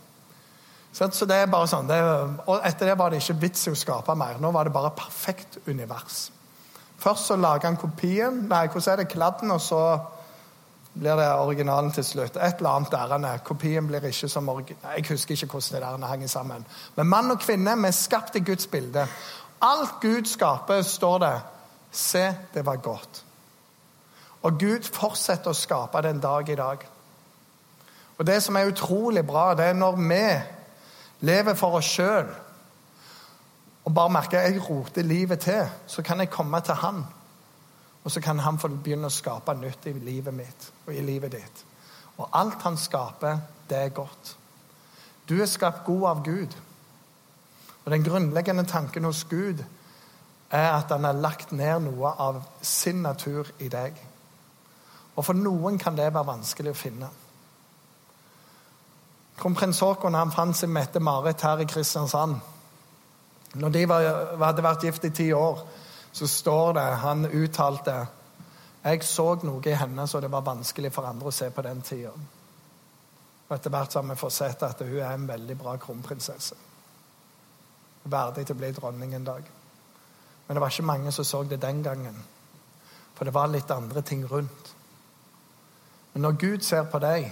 Så 1.00 1.26
det 1.26 1.38
er 1.40 1.52
bare 1.52 1.68
sånn, 1.72 1.88
det, 1.88 1.98
og 2.44 2.66
Etter 2.68 2.92
det 2.92 2.98
var 3.00 3.12
det 3.12 3.22
ikke 3.22 3.40
vits 3.46 3.68
i 3.68 3.72
å 3.72 3.78
skape 3.80 4.16
mer. 4.20 4.40
Nå 4.44 4.52
var 4.52 4.68
det 4.68 4.76
bare 4.76 4.92
perfekt 4.92 5.62
univers. 5.68 6.26
Først 7.00 7.30
så 7.30 7.38
lager 7.40 7.70
han 7.70 7.80
kopien, 7.80 8.42
nei, 8.50 8.66
hvordan 8.68 8.94
er 8.94 9.04
det, 9.04 9.12
kladden, 9.14 9.54
og 9.56 9.62
så 9.64 9.84
blir 11.00 11.16
det 11.16 11.30
originalen 11.32 11.94
til 11.96 12.04
slutt. 12.04 12.36
Et 12.36 12.60
eller 12.60 12.70
annet 12.70 12.94
ærende. 12.94 13.32
Kopien 13.48 13.88
blir 13.88 14.04
ikke 14.10 14.28
som 14.28 14.50
original. 14.50 14.98
Jeg 14.98 15.06
husker 15.10 15.38
ikke 15.38 15.54
hvordan 15.54 15.80
det 15.80 16.02
der 16.02 16.12
henger 16.12 16.28
sammen. 16.28 16.66
Men 16.96 17.08
mann 17.08 17.32
og 17.32 17.40
kvinne, 17.40 17.78
vi 17.80 17.88
er 17.88 17.96
skapt 17.96 18.36
i 18.36 18.44
Guds 18.44 18.68
bilde. 18.68 19.08
Alt 19.62 20.02
Gud 20.02 20.28
skaper, 20.28 20.82
står 20.82 21.18
det 21.24 21.34
Se, 21.92 22.36
det 22.54 22.66
var 22.66 22.76
godt. 22.76 23.24
Og 24.42 24.60
Gud 24.60 24.86
fortsetter 24.86 25.52
å 25.52 25.58
skape 25.58 26.02
den 26.06 26.20
dag 26.20 26.50
i 26.50 26.56
dag. 26.56 26.84
Og 28.18 28.28
Det 28.28 28.44
som 28.44 28.56
er 28.56 28.68
utrolig 28.68 29.24
bra, 29.28 29.54
det 29.56 29.66
er 29.66 29.74
når 29.74 29.96
vi 29.96 30.24
lever 31.22 31.58
for 31.60 31.80
oss 31.80 31.90
sjøl 31.98 32.30
og 33.86 33.96
bare 33.96 34.12
merker 34.14 34.40
at 34.40 34.54
jeg 34.54 34.62
roter 34.70 35.02
livet 35.02 35.40
til, 35.40 35.66
så 35.88 36.04
kan 36.06 36.20
jeg 36.20 36.30
komme 36.30 36.60
til 36.62 36.78
Han. 36.78 37.04
Og 38.04 38.12
så 38.12 38.22
kan 38.22 38.40
han 38.40 38.60
få 38.60 38.68
begynne 38.68 39.10
å 39.10 39.14
skape 39.14 39.54
nytt 39.58 39.88
i 39.90 39.94
livet 39.94 40.34
mitt 40.34 40.70
og 40.88 40.94
i 40.96 41.02
livet 41.04 41.34
ditt. 41.36 41.64
Og 42.18 42.30
alt 42.36 42.62
han 42.64 42.78
skaper, 42.78 43.40
det 43.70 43.78
er 43.78 43.96
godt. 43.96 44.36
Du 45.30 45.36
er 45.42 45.46
skapt 45.46 45.86
god 45.86 46.06
av 46.10 46.24
Gud. 46.24 46.56
Og 47.86 47.92
den 47.92 48.04
grunnleggende 48.04 48.66
tanken 48.68 49.04
hos 49.08 49.24
Gud 49.30 49.64
er 50.50 50.72
at 50.72 50.92
han 50.92 51.06
har 51.06 51.20
lagt 51.22 51.52
ned 51.52 51.86
noe 51.86 52.12
av 52.18 52.42
sin 52.62 53.04
natur 53.06 53.52
i 53.60 53.70
deg. 53.70 54.00
Og 55.16 55.26
for 55.26 55.38
noen 55.38 55.78
kan 55.78 55.98
det 55.98 56.10
være 56.10 56.32
vanskelig 56.32 56.74
å 56.74 56.80
finne. 56.80 57.10
Kronprins 59.40 59.80
Haakon 59.80 60.18
han 60.18 60.32
fant 60.36 60.58
seg 60.58 60.72
Mette-Marit 60.74 61.42
her 61.48 61.62
i 61.64 61.68
Kristiansand. 61.70 62.40
Når 63.60 63.70
de 63.74 63.84
var, 63.90 64.08
hadde 64.42 64.66
vært 64.66 64.84
gift 64.86 65.06
i 65.08 65.14
ti 65.16 65.30
år, 65.34 65.62
så 66.12 66.28
står 66.28 66.74
det 66.78 66.88
Han 67.04 67.26
uttalte 67.26 67.96
jeg 68.84 69.04
så 69.04 69.34
noe 69.44 69.62
i 69.68 69.76
henne 69.76 70.06
så 70.08 70.22
det 70.24 70.32
var 70.32 70.46
vanskelig 70.46 70.92
for 70.96 71.08
andre 71.08 71.30
å 71.30 71.36
se 71.36 71.50
på 71.52 71.64
den 71.66 71.82
tida. 71.84 72.14
Og 73.50 73.56
etter 73.56 73.74
hvert 73.74 73.96
har 73.98 74.06
vi 74.08 74.16
fått 74.20 74.36
sett 74.36 74.64
at 74.64 74.82
hun 74.86 75.00
er 75.00 75.14
en 75.14 75.28
veldig 75.28 75.58
bra 75.60 75.76
kronprinsesse. 75.82 76.56
Verdig 78.10 78.46
til 78.46 78.56
å 78.56 78.60
bli 78.60 78.72
dronning 78.76 79.16
en 79.16 79.28
dag. 79.28 79.50
Men 80.48 80.56
det 80.56 80.62
var 80.64 80.72
ikke 80.72 80.88
mange 80.88 81.12
som 81.12 81.28
så 81.28 81.44
det 81.44 81.60
den 81.62 81.84
gangen. 81.84 82.16
For 83.16 83.26
det 83.26 83.34
var 83.36 83.52
litt 83.52 83.72
andre 83.72 84.02
ting 84.02 84.24
rundt. 84.30 84.74
Men 86.14 86.24
når 86.24 86.38
Gud 86.42 86.66
ser 86.66 86.88
på 86.90 87.02
deg 87.04 87.32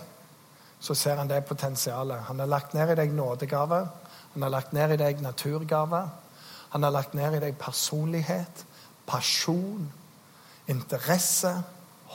så 0.79 0.95
ser 0.95 1.15
han 1.15 1.29
det 1.29 1.45
potensialet. 1.45 2.27
Han 2.27 2.39
har 2.39 2.49
lagt 2.49 2.73
ned 2.73 2.91
i 2.91 2.95
deg 2.99 3.13
nådegave. 3.13 3.87
Han 4.33 4.43
har 4.45 4.49
lagt 4.53 4.73
ned 4.73 4.93
i 4.93 4.99
deg 5.01 5.21
naturgave. 5.21 6.03
Han 6.69 6.83
har 6.83 6.91
lagt 6.91 7.13
ned 7.17 7.37
i 7.37 7.41
deg 7.41 7.57
personlighet, 7.59 8.65
pasjon, 9.07 9.87
interesse, 10.67 11.53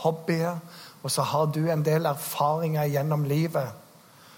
hobbyer. 0.05 0.59
Og 1.03 1.11
så 1.11 1.23
har 1.23 1.47
du 1.47 1.65
en 1.71 1.85
del 1.85 2.07
erfaringer 2.07 2.91
gjennom 2.93 3.25
livet 3.25 3.79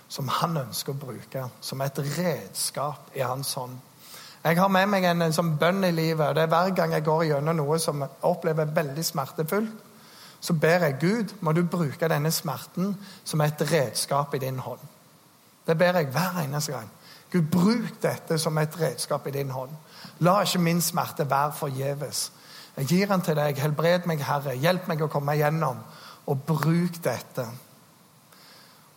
som 0.09 0.29
han 0.29 0.57
ønsker 0.61 0.95
å 0.95 1.01
bruke 1.01 1.49
som 1.61 1.83
et 1.83 1.99
redskap 1.99 3.11
i 3.17 3.25
hans 3.25 3.53
hånd. 3.59 3.77
Jeg 4.45 4.59
har 4.61 4.69
med 4.69 4.91
meg 4.93 5.07
en, 5.09 5.25
en 5.25 5.33
sånn 5.33 5.55
bønn 5.57 5.87
i 5.89 5.93
livet. 5.93 6.27
og 6.29 6.35
det 6.37 6.43
er 6.45 6.53
Hver 6.53 6.75
gang 6.77 6.93
jeg 6.93 7.05
går 7.05 7.25
gjennom 7.31 7.57
noe 7.57 7.79
som 7.81 8.03
jeg 8.05 8.21
opplever 8.29 8.73
veldig 8.77 9.05
smertefullt, 9.05 9.84
så 10.45 10.53
ber 10.53 10.83
jeg 10.85 10.97
Gud, 11.01 11.31
må 11.41 11.53
du 11.53 11.63
bruke 11.65 12.09
denne 12.09 12.29
smerten 12.31 12.91
som 13.25 13.41
et 13.41 13.63
redskap 13.71 14.35
i 14.35 14.39
din 14.39 14.59
hånd. 14.61 14.83
Det 15.67 15.79
ber 15.79 15.97
jeg 15.97 16.11
hver 16.13 16.43
eneste 16.43 16.73
gang. 16.73 16.91
Gud, 17.33 17.47
bruk 17.53 18.03
dette 18.03 18.37
som 18.39 18.59
et 18.59 18.77
redskap 18.81 19.27
i 19.27 19.31
din 19.31 19.51
hånd. 19.51 19.71
La 20.21 20.43
ikke 20.43 20.61
min 20.61 20.83
smerte 20.85 21.25
være 21.31 21.53
forgjeves. 21.53 22.33
Jeg 22.77 22.87
gir 22.87 23.07
den 23.07 23.25
til 23.25 23.41
deg. 23.41 23.57
Helbred 23.57 24.05
meg, 24.07 24.21
Herre. 24.21 24.53
Hjelp 24.61 24.93
meg 24.93 25.07
å 25.07 25.09
komme 25.09 25.33
igjennom. 25.33 25.81
Og 26.29 26.45
bruk 26.45 27.01
dette. 27.05 27.49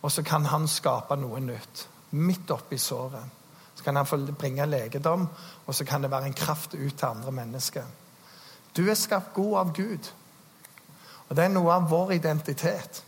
Og 0.02 0.12
så 0.12 0.22
kan 0.22 0.44
han 0.52 0.68
skape 0.68 1.16
noe 1.16 1.40
nytt. 1.40 1.86
Midt 2.10 2.52
oppi 2.52 2.76
såret. 2.76 3.24
Så 3.74 3.88
kan 3.88 3.96
han 3.96 4.06
få 4.06 4.20
bringe 4.36 4.66
legedom, 4.66 5.28
og 5.66 5.74
så 5.74 5.84
kan 5.84 6.02
det 6.02 6.10
være 6.10 6.28
en 6.28 6.36
kraft 6.44 6.74
ut 6.74 6.94
til 6.94 7.08
andre 7.08 7.32
mennesker. 7.32 7.84
Du 8.76 8.84
er 8.90 8.94
skapt 8.94 9.32
god 9.32 9.58
av 9.58 9.76
Gud. 9.80 10.12
Og 11.28 11.36
det 11.36 11.44
er 11.44 11.52
noe 11.52 11.72
av 11.74 11.90
vår 11.90 12.12
identitet. 12.18 13.02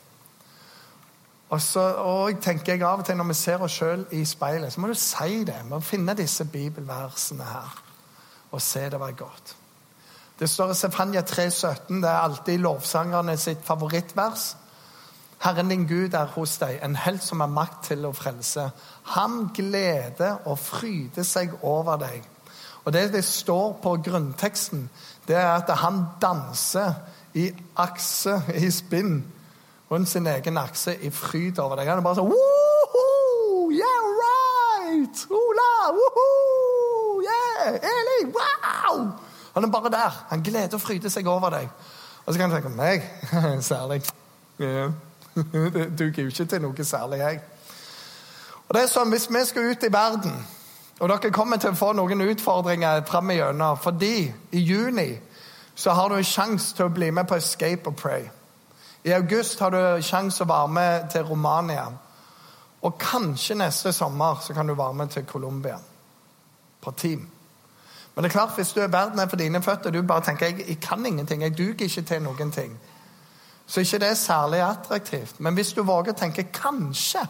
Og 1.50 1.62
så 1.62 1.82
og 1.98 2.38
tenker 2.42 2.76
jeg 2.76 2.84
av 2.86 3.00
og 3.02 3.06
til 3.06 3.16
Når 3.18 3.30
vi 3.32 3.34
ser 3.34 3.62
oss 3.64 3.78
sjøl 3.80 4.04
i 4.14 4.24
speilet, 4.24 4.72
så 4.72 4.80
må 4.80 4.90
du 4.90 4.94
si 4.94 5.44
det. 5.44 5.56
Vi 5.64 5.70
Må 5.70 5.80
finne 5.80 6.14
disse 6.14 6.44
bibelversene 6.44 7.44
her 7.44 7.78
og 8.50 8.62
se 8.62 8.80
det 8.90 8.98
var 9.00 9.12
godt. 9.14 9.56
Det 10.38 10.48
står 10.50 10.70
i 10.70 10.74
Sefania 10.74 11.20
3,17. 11.22 12.00
Det 12.02 12.08
er 12.08 12.24
alltid 12.24 12.58
lovsangerne 12.58 13.36
sitt 13.38 13.62
favorittvers. 13.64 14.56
Herren 15.40 15.68
din 15.68 15.86
Gud 15.86 16.14
er 16.14 16.32
hos 16.34 16.58
deg, 16.58 16.80
en 16.82 16.96
helt 16.96 17.22
som 17.22 17.40
har 17.40 17.52
makt 17.52 17.84
til 17.92 18.04
å 18.08 18.12
frelse. 18.12 18.66
Han 19.14 19.50
gleder 19.54 20.48
og 20.50 20.58
fryder 20.58 21.24
seg 21.24 21.54
over 21.62 21.96
deg. 22.00 22.26
Og 22.84 22.92
Det 22.92 23.12
det 23.12 23.24
står 23.24 23.78
på 23.82 23.96
grunnteksten, 24.04 24.88
det 25.28 25.36
er 25.36 25.52
at 25.52 25.70
han 25.78 26.04
danser 26.20 26.94
i 27.34 27.50
akse, 27.76 28.42
i 28.54 28.70
spinn, 28.70 29.20
rundt 29.90 30.08
sin 30.08 30.26
egen 30.26 30.58
akse 30.58 30.96
i 31.02 31.10
fryd 31.10 31.58
over 31.58 31.78
deg. 31.78 31.90
Han 31.90 32.00
er 32.00 32.06
bare 32.06 32.18
sånn 32.18 32.30
Woohoo! 32.30 33.70
Yeah, 33.74 34.06
right! 34.20 35.24
Ola! 35.30 35.70
Woohoo! 35.96 37.20
Yeah! 37.26 37.78
Eli! 37.92 38.20
Wow! 38.34 39.04
Han 39.54 39.66
er 39.66 39.72
bare 39.72 39.92
der. 39.94 40.24
Han 40.30 40.42
gleder 40.42 40.78
og 40.78 40.82
fryder 40.82 41.12
seg 41.12 41.28
over 41.30 41.54
deg. 41.54 41.70
Og 42.26 42.34
så 42.34 42.40
kan 42.40 42.50
du 42.52 42.56
tenke 42.56 42.74
meg 42.74 43.06
særlig. 43.62 44.02
Yeah. 44.60 44.92
Det 45.34 45.98
duger 45.98 46.22
jo 46.22 46.28
ikke 46.28 46.44
til 46.44 46.62
noe 46.62 46.84
særlig, 46.84 47.18
jeg. 47.18 47.40
Og 48.68 48.74
det 48.74 48.82
er 48.82 48.90
sånn, 48.90 49.10
Hvis 49.10 49.30
vi 49.30 49.44
skal 49.46 49.70
ut 49.70 49.84
i 49.86 49.92
verden, 49.92 50.34
og 51.00 51.08
dere 51.08 51.32
kommer 51.32 51.56
til 51.56 51.72
å 51.72 51.78
få 51.78 51.92
noen 51.96 52.20
utfordringer 52.28 53.02
fram 53.08 53.30
igjennom 53.32 53.78
fordi 53.80 54.28
i 54.52 54.60
juni 54.60 55.08
så 55.80 55.90
har 55.90 56.08
du 56.08 56.14
en 56.14 56.24
sjanse 56.24 56.74
til 56.76 56.84
å 56.84 56.92
bli 56.92 57.06
med 57.10 57.24
på 57.24 57.38
Escape 57.40 57.88
and 57.88 57.96
Pray. 57.96 58.26
I 59.04 59.14
august 59.16 59.60
har 59.64 59.70
du 59.72 59.78
en 59.78 60.02
sjanse 60.04 60.36
til 60.36 60.44
å 60.44 60.50
være 60.50 60.68
med 60.68 61.06
til 61.14 61.22
Romania. 61.24 61.86
Og 62.82 62.98
kanskje 63.00 63.56
neste 63.56 63.92
sommer 63.96 64.42
så 64.44 64.52
kan 64.52 64.68
du 64.68 64.74
være 64.76 64.94
med 64.94 65.08
til 65.08 65.24
Colombia. 65.24 65.78
På 66.84 66.90
team. 66.90 67.24
Men 68.14 68.24
det 68.24 68.28
er 68.28 68.32
klart, 68.32 68.52
hvis 68.56 68.74
du 68.76 68.80
er 68.80 68.92
verden 68.92 69.18
er 69.18 69.28
for 69.28 69.40
dine 69.40 69.62
føtter, 69.62 69.90
du 69.90 70.02
bare 70.02 70.24
tenker 70.24 70.46
jeg, 70.46 70.68
jeg 70.68 70.80
kan 70.80 71.06
ingenting, 71.06 71.42
jeg 71.42 71.56
duger 71.58 71.88
ikke 71.88 72.02
til 72.02 72.22
noen 72.22 72.52
ting, 72.52 72.76
så 73.66 73.80
ikke 73.80 73.98
det 73.98 74.10
er 74.10 74.14
særlig 74.14 74.60
attraktivt. 74.60 75.40
Men 75.40 75.54
hvis 75.54 75.72
du 75.72 75.82
våger 75.82 76.12
å 76.12 76.18
tenke 76.18 76.50
kanskje 76.52 77.24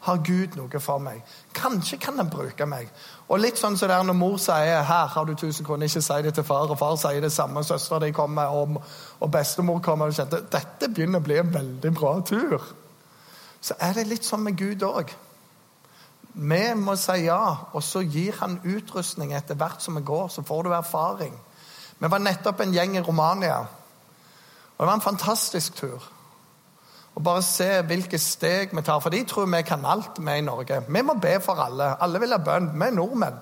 har 0.00 0.16
Gud 0.24 0.56
noe 0.56 0.80
for 0.80 0.98
meg. 0.98 1.20
Kanskje 1.54 1.98
kan 2.00 2.16
han 2.16 2.30
bruke 2.32 2.66
meg. 2.66 2.88
Og 3.28 3.40
litt 3.40 3.58
sånn 3.60 3.76
som 3.76 3.90
så 3.90 4.02
når 4.02 4.16
mor 4.16 4.36
sier 4.38 4.82
'her 4.82 5.06
har 5.06 5.24
du 5.24 5.32
1000 5.32 5.66
kroner', 5.66 5.84
ikke 5.84 6.02
si 6.02 6.22
det 6.22 6.34
til 6.34 6.44
far, 6.44 6.70
og 6.70 6.78
far 6.78 6.96
sier 6.96 7.20
det 7.20 7.32
samme, 7.32 7.64
søstera 7.64 7.98
di 8.00 8.12
kommer, 8.12 8.42
og, 8.42 8.82
og, 9.20 9.30
bestemor 9.30 9.78
kommer 9.78 10.06
og 10.06 10.14
kjente, 10.14 10.46
Dette 10.52 10.88
begynner 10.88 11.18
å 11.18 11.22
bli 11.22 11.36
en 11.38 11.54
veldig 11.54 11.94
bra 11.94 12.20
tur. 12.20 12.62
Så 13.60 13.74
er 13.80 13.92
det 13.92 14.06
litt 14.06 14.24
sånn 14.24 14.42
med 14.42 14.56
Gud 14.56 14.82
òg. 14.82 15.10
Vi 16.34 16.74
må 16.74 16.96
si 16.96 17.24
ja, 17.24 17.56
og 17.72 17.82
så 17.82 18.00
gir 18.00 18.32
han 18.40 18.60
utrustning 18.64 19.32
etter 19.32 19.54
hvert 19.54 19.82
som 19.82 19.94
vi 19.94 20.00
går. 20.00 20.28
Så 20.28 20.42
får 20.42 20.62
du 20.62 20.70
erfaring. 20.70 21.34
Vi 21.98 22.08
var 22.08 22.18
nettopp 22.18 22.60
en 22.60 22.72
gjeng 22.72 22.96
i 22.96 23.02
Romania. 23.02 23.58
Og 23.58 24.78
det 24.78 24.86
var 24.86 24.94
en 24.94 25.00
fantastisk 25.00 25.74
tur. 25.74 26.19
Og 27.14 27.24
bare 27.24 27.42
se 27.42 27.68
hvilke 27.86 28.18
steg 28.18 28.74
vi 28.76 28.82
tar. 28.86 29.00
For 29.02 29.10
de 29.10 29.24
tror 29.28 29.50
vi 29.50 29.62
kan 29.66 29.84
alt, 29.84 30.18
vi 30.18 30.38
i 30.38 30.46
Norge. 30.46 30.82
Vi 30.88 31.02
må 31.02 31.18
be 31.20 31.36
for 31.42 31.60
alle. 31.60 31.94
Alle 32.00 32.20
vil 32.22 32.32
ha 32.32 32.38
bønn. 32.38 32.70
Vi 32.74 32.86
er 32.86 32.96
nordmenn. 32.96 33.40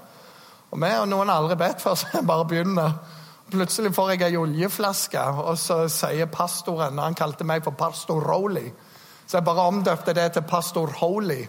Og 0.70 0.81
vi 0.83 0.90
og 1.00 1.09
noen 1.09 1.31
har 1.31 1.40
aldri 1.40 1.57
bedt 1.61 1.83
før, 1.85 1.96
så 2.00 2.12
jeg 2.12 2.26
bare 2.28 2.48
begynner. 2.48 2.98
Plutselig 3.48 3.94
får 3.96 4.11
jeg 4.12 4.26
ei 4.26 4.37
oljeflaske, 4.37 5.20
og 5.40 5.54
så 5.57 5.87
sier 5.88 6.28
pastoren 6.28 6.98
Han 7.00 7.16
kalte 7.16 7.46
meg 7.48 7.62
for 7.64 7.72
pastor 7.72 8.20
Roli, 8.20 8.66
Så 9.26 9.38
jeg 9.38 9.44
bare 9.44 9.68
omdøpte 9.68 10.12
det 10.12 10.33
til 10.33 10.42
pastor 10.42 10.92
Holy. 11.00 11.42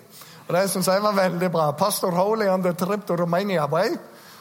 Og 0.47 0.55
Det 0.55 0.69
syns 0.69 0.87
jeg 0.87 1.03
var 1.03 1.13
veldig 1.13 1.51
bra. 1.51 1.71
Pastor 1.71 2.11
Holy 2.11 2.47
on 2.47 2.63
the 2.63 2.73
trip 2.73 3.05
to 3.07 3.15
Romania 3.15 3.65
way. 3.67 3.89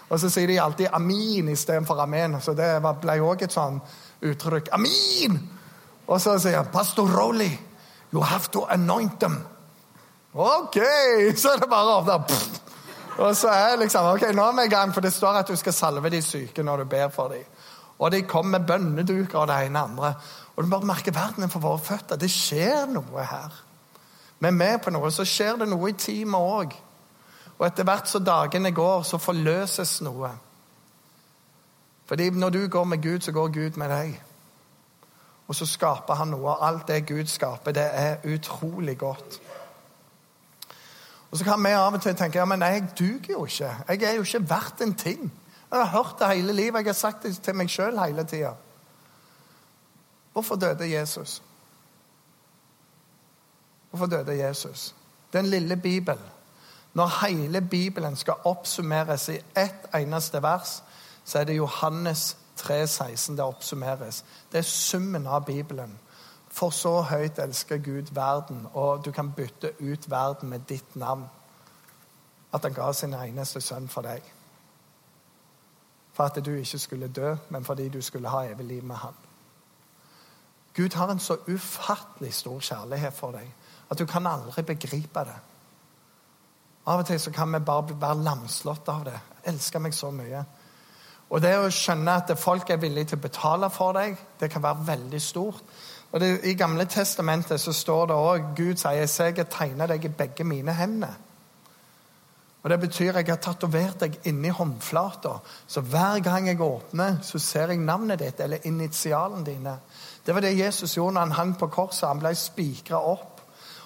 Og 0.09 0.21
så 0.21 0.31
sier 0.31 0.47
de 0.47 0.61
alltid 0.61 0.87
'amin' 0.87 1.51
istedenfor 1.51 2.01
'amen'. 2.01 2.41
Så 2.41 2.55
det 2.55 2.83
ble 3.01 3.21
òg 3.21 3.43
et 3.43 3.53
sånn 3.53 3.81
uttrykk. 4.23 4.69
Amin! 4.73 5.51
Og 6.07 6.21
så 6.21 6.39
sier 6.39 6.57
han 6.57 6.67
'Pastor 6.67 7.07
Rowley'. 7.07 7.68
You 8.13 8.23
have 8.23 8.51
to 8.51 8.65
anoint 8.71 9.21
them. 9.21 9.39
OK! 10.35 10.79
Så 11.37 11.53
er 11.53 11.63
det 11.63 11.69
bare 11.71 12.01
av 12.01 12.09
åpne. 12.09 12.65
Og 13.19 13.37
så 13.37 13.51
er 13.51 13.81
liksom, 13.81 14.05
ok, 14.15 14.29
nå 14.31 14.43
er 14.47 14.53
vi 14.55 14.65
i 14.69 14.71
gang, 14.71 14.93
for 14.95 15.03
det 15.03 15.11
står 15.11 15.41
at 15.41 15.49
du 15.51 15.57
skal 15.59 15.75
salve 15.75 16.11
de 16.11 16.21
syke 16.23 16.63
når 16.63 16.85
du 16.85 16.91
ber 16.93 17.09
for 17.11 17.33
dem. 17.35 17.43
Og 17.99 18.13
de 18.15 18.21
kommer 18.23 18.59
med 18.59 18.67
bønneduker 18.69 19.41
og 19.41 19.49
det 19.51 19.57
ene 19.67 19.81
andre. 19.81 20.13
Og 20.55 20.65
du 20.65 20.71
bare 20.71 20.87
merker 20.87 21.13
verden 21.13 21.43
er 21.43 21.51
for 21.51 21.65
våre 21.65 21.83
føtter. 21.83 22.17
Det 22.17 22.31
skjer 22.31 22.87
noe 22.93 23.25
her. 23.27 23.57
Vi 24.39 24.47
er 24.47 24.55
med 24.55 24.79
på 24.85 24.93
noe. 24.95 25.11
Så 25.11 25.27
skjer 25.27 25.59
det 25.59 25.67
noe 25.67 25.91
i 25.91 25.97
teamet 25.99 26.39
òg. 26.39 26.77
Og 27.59 27.67
etter 27.67 27.87
hvert 27.89 28.07
som 28.07 28.23
dagene 28.23 28.71
går, 28.71 29.03
så 29.03 29.19
forløses 29.19 29.97
noe. 30.07 30.31
Fordi 32.07 32.31
når 32.31 32.55
du 32.55 32.61
går 32.71 32.85
med 32.85 33.03
Gud, 33.03 33.21
så 33.21 33.35
går 33.35 33.49
Gud 33.49 33.83
med 33.83 33.91
deg. 33.91 34.15
Og 35.49 35.55
så 35.55 35.67
skaper 35.67 36.15
han 36.15 36.29
noe. 36.33 36.51
Og 36.53 36.67
alt 36.67 36.89
det 36.89 37.07
Gud 37.09 37.27
skaper, 37.27 37.73
det 37.73 37.89
er 37.93 38.35
utrolig 38.35 38.99
godt. 38.99 39.41
Og 41.31 41.39
så 41.39 41.45
kan 41.45 41.65
vi 41.65 41.75
av 41.77 41.93
og 41.93 42.03
til 42.03 42.17
tenke 42.17 42.41
ja, 42.41 42.45
men 42.49 42.63
jeg 42.65 42.87
duger 42.99 43.35
jo 43.35 43.45
ikke. 43.45 43.75
Jeg 43.89 44.03
er 44.03 44.17
jo 44.17 44.25
ikke 44.25 44.51
verdt 44.51 44.81
en 44.85 44.95
ting. 44.95 45.33
Jeg 45.71 45.79
har 45.85 45.93
hørt 45.93 46.17
det 46.19 46.29
hele 46.37 46.53
livet. 46.53 46.79
Jeg 46.79 46.87
har 46.87 46.93
sagt 46.93 47.23
det 47.23 47.35
til 47.45 47.57
meg 47.57 47.71
sjøl 47.71 48.01
hele 48.01 48.25
tida. 48.25 48.55
Hvorfor 50.33 50.57
døde 50.57 50.89
Jesus? 50.93 51.43
Hvorfor 53.91 54.07
døde 54.07 54.39
Jesus? 54.39 54.95
Den 55.33 55.47
lille 55.47 55.77
Bibelen. 55.77 56.25
Når 56.95 57.27
hele 57.27 57.61
Bibelen 57.61 58.17
skal 58.17 58.35
oppsummeres 58.45 59.29
i 59.29 59.41
ett 59.57 59.89
eneste 59.95 60.43
vers, 60.43 60.83
så 61.25 61.39
er 61.39 61.45
det 61.45 61.57
Johannes 61.57 62.37
3,16 62.61 63.37
det 63.37 63.45
oppsummeres. 63.45 64.25
Det 64.53 64.59
er 64.59 64.63
summen 64.63 65.27
av 65.27 65.45
Bibelen. 65.45 65.99
For 66.51 66.71
så 66.71 67.01
høyt 67.03 67.39
elsker 67.39 67.77
Gud 67.77 68.15
verden, 68.15 68.67
og 68.73 69.05
du 69.05 69.13
kan 69.13 69.33
bytte 69.33 69.73
ut 69.81 70.11
verden 70.11 70.49
med 70.49 70.61
ditt 70.69 70.97
navn. 70.97 71.25
At 72.53 72.63
han 72.63 72.75
ga 72.75 72.93
sin 72.93 73.15
eneste 73.15 73.61
sønn 73.61 73.89
for 73.89 74.03
deg. 74.03 74.23
For 76.13 76.25
at 76.25 76.45
du 76.45 76.51
ikke 76.55 76.79
skulle 76.79 77.09
dø, 77.09 77.37
men 77.49 77.65
fordi 77.65 77.89
du 77.89 78.03
skulle 78.03 78.29
ha 78.29 78.47
evig 78.49 78.67
liv 78.67 78.85
med 78.85 78.97
han. 78.97 79.15
Gud 80.75 80.95
har 80.95 81.11
en 81.11 81.19
så 81.19 81.37
ufattelig 81.49 82.35
stor 82.35 82.61
kjærlighet 82.61 83.15
for 83.15 83.35
deg 83.35 83.55
at 83.91 83.99
du 83.99 84.07
kan 84.07 84.27
aldri 84.27 84.63
begripe 84.63 85.25
det. 85.25 85.37
Av 86.89 87.03
og 87.03 87.07
til 87.07 87.21
så 87.21 87.31
kan 87.33 87.53
vi 87.53 87.61
bare 87.61 87.97
være 88.01 88.23
lamslått 88.25 88.89
av 88.89 89.05
det. 89.05 89.17
Elsker 89.51 89.83
meg 89.85 89.95
så 89.95 90.11
mye. 90.11 90.45
Og 91.29 91.43
det 91.45 91.53
å 91.61 91.69
skjønne 91.73 92.17
at 92.23 92.33
folk 92.41 92.71
er 92.71 92.81
villige 92.81 93.13
til 93.13 93.21
å 93.21 93.27
betale 93.27 93.69
for 93.71 93.97
deg, 93.97 94.17
det 94.41 94.49
kan 94.51 94.65
være 94.65 94.87
veldig 94.87 95.21
stort. 95.21 95.65
Og 96.13 96.21
det, 96.21 96.29
I 96.49 96.55
Gamle 96.57 96.87
testamentet 96.89 97.61
så 97.61 97.73
står 97.77 98.07
det 98.09 98.17
òg 98.17 98.53
Gud 98.57 98.81
sier 98.81 99.05
jeg 99.05 99.37
jeg 99.37 99.51
tegner 99.53 99.91
deg 99.91 100.05
i 100.05 100.15
begge 100.23 100.45
mine 100.45 100.73
hender. 100.73 101.17
Og 102.63 102.71
Det 102.71 102.81
betyr 102.81 103.17
jeg 103.17 103.29
har 103.29 103.37
tatovert 103.37 104.01
deg 104.01 104.17
inni 104.27 104.49
håndflata. 104.49 105.39
Så 105.67 105.81
hver 105.81 106.19
gang 106.21 106.49
jeg 106.49 106.61
åpner, 106.61 107.21
så 107.23 107.39
ser 107.39 107.69
jeg 107.69 107.79
navnet 107.79 108.19
ditt 108.19 108.41
eller 108.41 108.65
initialene 108.65 109.45
dine. 109.47 109.79
Det 110.27 110.35
var 110.35 110.41
det 110.41 110.59
Jesus 110.59 110.97
gjorde 110.97 111.15
når 111.15 111.21
han 111.21 111.33
hang 111.33 111.55
på 111.59 111.67
korset. 111.67 112.09
Han 112.09 112.19
ble 112.19 112.35
spikra 112.35 112.99
opp. 112.99 113.41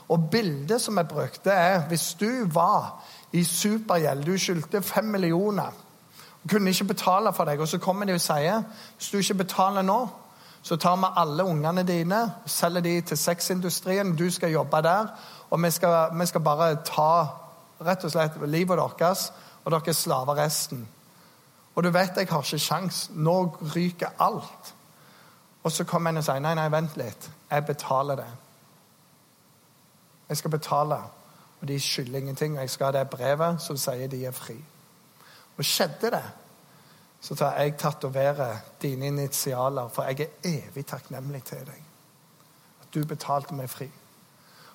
Og 0.08 0.30
bildet 0.30 0.80
som 0.80 0.98
er 0.98 1.06
brukt, 1.08 1.44
det 1.44 1.52
er 1.52 1.86
hvis 1.88 2.14
du 2.20 2.44
var 2.54 3.04
i 3.32 3.44
supergjeld, 3.44 4.24
du 4.24 4.38
skyldte 4.38 4.82
fem 4.82 5.04
millioner 5.04 5.70
kunne 6.48 6.70
ikke 6.70 6.84
betale 6.84 7.32
for 7.32 7.44
deg. 7.44 7.60
Og 7.60 7.68
så 7.68 7.78
kommer 7.78 8.06
de 8.06 8.14
og 8.14 8.20
sier 8.20 8.62
hvis 8.96 9.10
du 9.10 9.18
ikke 9.18 9.34
betaler 9.44 9.82
nå, 9.82 10.08
så 10.62 10.76
tar 10.76 10.96
vi 10.96 11.10
alle 11.16 11.44
ungene 11.44 11.82
dine 11.82 12.32
selger 12.46 12.80
de 12.80 13.00
til 13.00 13.18
sexindustrien. 13.18 14.16
Du 14.16 14.30
skal 14.30 14.50
jobbe 14.50 14.82
der, 14.82 15.06
og 15.50 15.62
vi 15.62 15.70
skal, 15.70 16.18
vi 16.18 16.26
skal 16.26 16.40
bare 16.40 16.76
ta 16.86 17.26
rett 17.82 18.04
og 18.04 18.10
slett 18.10 18.38
livet 18.46 18.78
deres, 18.78 19.32
og 19.64 19.72
dere 19.72 19.88
er 19.88 19.92
slaver 19.92 20.38
resten. 20.38 20.88
Og 21.74 21.84
du 21.84 21.90
vet 21.90 22.16
jeg 22.16 22.28
har 22.30 22.42
ikke 22.42 22.58
sjans. 22.58 23.10
Nå 23.14 23.56
ryker 23.74 24.08
alt. 24.18 24.74
Og 25.62 25.72
så 25.72 25.84
kommer 25.84 26.10
en 26.10 26.16
og 26.16 26.24
sier 26.24 26.42
nei, 26.42 26.54
nei, 26.54 26.68
vent 26.70 26.96
litt. 26.96 27.30
Jeg 27.50 27.66
betaler 27.66 28.16
det. 28.16 28.30
Jeg 30.28 30.36
skal 30.36 30.50
betale. 30.50 30.98
Og 31.60 31.68
de 31.68 31.80
skylder 31.80 32.18
ingenting. 32.18 32.56
Og 32.56 32.60
jeg 32.60 32.70
skal 32.70 32.86
ha 32.86 32.98
det 32.98 33.10
brevet 33.10 33.62
som 33.62 33.76
sier 33.76 34.08
de 34.08 34.24
er 34.26 34.36
fri. 34.36 34.58
Og 35.62 35.66
skjedde 35.66 36.10
det, 36.10 36.24
så 37.22 37.34
tar 37.38 37.60
jeg 37.60 37.76
tatoverer 37.78 38.56
dine 38.82 39.06
initialer, 39.06 39.88
for 39.94 40.02
jeg 40.10 40.26
er 40.26 40.48
evig 40.48 40.82
takknemlig 40.90 41.44
til 41.46 41.60
deg. 41.68 41.84
At 42.82 42.88
du 42.94 43.04
betalte 43.06 43.54
meg 43.54 43.70
fri. 43.70 43.86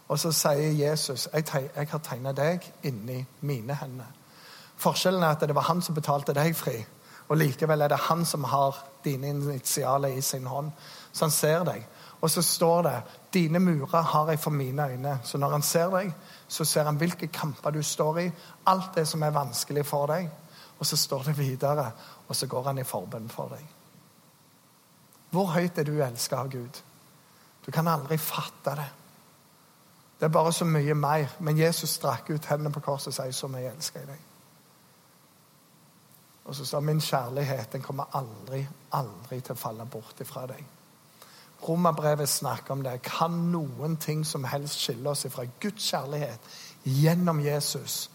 Og 0.07 0.19
så 0.19 0.31
sier 0.31 0.77
Jesus 0.79 1.27
jeg, 1.33 1.43
jeg 1.75 1.89
har 1.91 1.99
tegna 1.99 2.31
deg 2.31 2.63
inni 2.87 3.19
mine 3.41 3.75
hender. 3.75 4.15
Forskjellen 4.79 5.27
er 5.27 5.35
at 5.35 5.43
det 5.43 5.57
var 5.59 5.67
han 5.67 5.83
som 5.83 5.99
betalte 5.99 6.37
deg 6.37 6.55
fri, 6.55 6.77
og 7.27 7.35
likevel 7.43 7.83
er 7.83 7.91
det 7.91 7.99
han 8.07 8.23
som 8.25 8.47
har 8.47 8.79
dine 9.03 9.35
initialer 9.35 10.15
i 10.15 10.23
sin 10.23 10.47
hånd. 10.47 10.71
Så 11.11 11.27
han 11.27 11.35
ser 11.35 11.67
deg. 11.67 11.83
Og 12.21 12.31
så 12.31 12.41
står 12.41 12.81
det 12.87 12.97
dine 13.33 13.59
murer 13.59 14.07
har 14.15 14.31
jeg 14.31 14.39
for 14.39 14.55
mine 14.55 14.87
øyne. 14.87 15.19
Så 15.23 15.37
når 15.37 15.59
han 15.59 15.61
ser 15.61 15.91
deg, 15.99 16.15
så 16.47 16.63
ser 16.63 16.87
han 16.87 16.95
hvilke 16.95 17.27
kamper 17.27 17.75
du 17.75 17.83
står 17.83 18.19
i, 18.23 18.29
alt 18.65 18.95
det 18.95 19.07
som 19.07 19.23
er 19.23 19.35
vanskelig 19.35 19.85
for 19.85 20.07
deg. 20.15 20.31
Og 20.79 20.85
så 20.85 20.97
står 20.97 21.23
det 21.23 21.37
videre, 21.37 21.91
og 22.27 22.35
så 22.35 22.47
går 22.47 22.63
han 22.63 22.77
i 22.77 22.85
forbønn 22.85 23.29
for 23.29 23.53
deg. 23.55 23.65
Hvor 25.29 25.51
høyt 25.51 25.77
er 25.77 25.83
du 25.83 25.97
elska 26.03 26.43
av 26.43 26.51
Gud? 26.51 26.81
Du 27.65 27.71
kan 27.71 27.87
aldri 27.87 28.17
fatte 28.17 28.75
det. 28.79 28.87
Det 30.19 30.25
er 30.25 30.33
bare 30.33 30.53
så 30.53 30.65
mye 30.65 30.93
mer. 30.93 31.35
Men 31.39 31.57
Jesus 31.57 31.89
strakk 31.89 32.29
ut 32.29 32.45
hendene 32.45 32.71
på 32.73 32.79
korset 32.79 33.11
og 33.11 33.17
sier 33.17 33.35
så 33.35 33.49
mye 33.51 33.73
elsker 33.73 33.99
jeg 34.01 34.09
deg. 34.13 34.23
Og 36.47 36.55
så 36.55 36.65
sa 36.65 36.79
min 36.79 37.01
kjærlighet 37.03 37.73
den 37.73 37.83
kommer 37.83 38.15
aldri, 38.15 38.63
aldri 38.95 39.41
til 39.41 39.57
å 39.57 39.59
falle 39.59 39.85
bort 39.85 40.21
ifra 40.23 40.45
deg. 40.47 40.63
Romerbrevet 41.67 42.29
snakker 42.29 42.73
om 42.73 42.83
det. 42.85 43.01
Kan 43.03 43.49
noen 43.51 43.97
ting 43.97 44.23
som 44.25 44.45
helst 44.47 44.79
skille 44.79 45.09
oss 45.09 45.25
ifra 45.27 45.43
Guds 45.59 45.89
kjærlighet 45.89 46.39
gjennom 46.83 47.41
Jesus? 47.43 48.07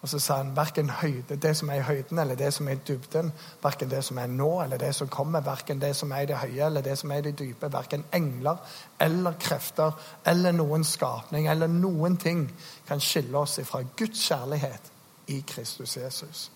Og 0.00 0.08
så 0.08 0.18
sa 0.18 0.36
han 0.40 0.54
verken 0.56 0.88
høyde, 0.90 1.36
det 1.36 1.52
som 1.56 1.68
er 1.68 1.82
i 1.82 1.84
høyden 1.84 2.18
eller 2.18 2.38
det 2.38 2.48
som 2.56 2.68
er 2.68 2.78
i 2.78 2.84
dybden, 2.88 3.32
verken 3.62 3.90
det 3.90 4.00
som 4.04 4.18
er 4.18 4.30
nå 4.32 4.48
eller 4.62 4.80
det 4.80 4.94
som 4.96 5.08
kommer, 5.12 5.44
verken 5.44 5.80
det 5.80 5.92
som 5.96 6.12
er 6.16 6.24
i 6.24 6.30
det 6.30 6.38
høye 6.40 6.66
eller 6.66 6.84
det 6.84 6.94
som 6.98 7.12
er 7.12 7.20
i 7.20 7.26
det 7.28 7.34
dype, 7.38 7.68
verken 7.72 8.06
engler 8.16 8.62
eller 9.00 9.36
krefter 9.40 9.92
eller 10.24 10.56
noen 10.56 10.86
skapning 10.88 11.50
eller 11.52 11.68
noen 11.68 12.16
ting 12.16 12.46
kan 12.88 13.00
skille 13.00 13.38
oss 13.38 13.58
fra 13.68 13.82
Guds 13.96 14.24
kjærlighet 14.24 14.88
i 15.36 15.42
Kristus 15.46 15.96
Jesus. 15.96 16.48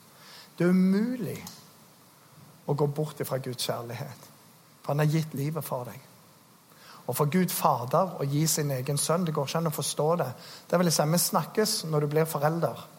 Det 0.56 0.64
er 0.64 0.72
umulig 0.72 1.36
å 2.64 2.72
gå 2.72 2.86
bort 2.86 3.20
fra 3.28 3.38
Guds 3.44 3.68
kjærlighet, 3.68 4.32
for 4.80 4.94
han 4.94 5.04
har 5.04 5.12
gitt 5.12 5.36
livet 5.36 5.64
for 5.64 5.84
deg. 5.84 6.00
Og 7.04 7.16
for 7.16 7.28
Gud 7.28 7.52
Fader 7.52 8.16
å 8.16 8.24
gi 8.24 8.46
sin 8.48 8.72
egen 8.72 8.96
sønn, 8.96 9.26
det 9.26 9.34
går 9.36 9.48
ikke 9.48 9.60
an 9.60 9.68
å 9.68 9.74
forstå 9.74 10.08
det. 10.22 10.30
Det 10.70 10.80
vil 10.80 10.92
si, 10.92 11.02
Vi 11.02 11.18
snakkes 11.18 11.84
når 11.84 12.00
du 12.00 12.06
blir 12.06 12.24
forelder. 12.24 12.93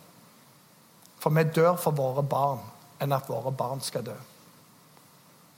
For 1.26 1.34
vi 1.34 1.44
dør 1.44 1.74
for 1.82 1.98
våre 1.98 2.22
barn 2.22 2.60
enn 3.02 3.14
at 3.16 3.30
våre 3.30 3.50
barn 3.50 3.80
skal 3.82 4.04
dø. 4.06 4.14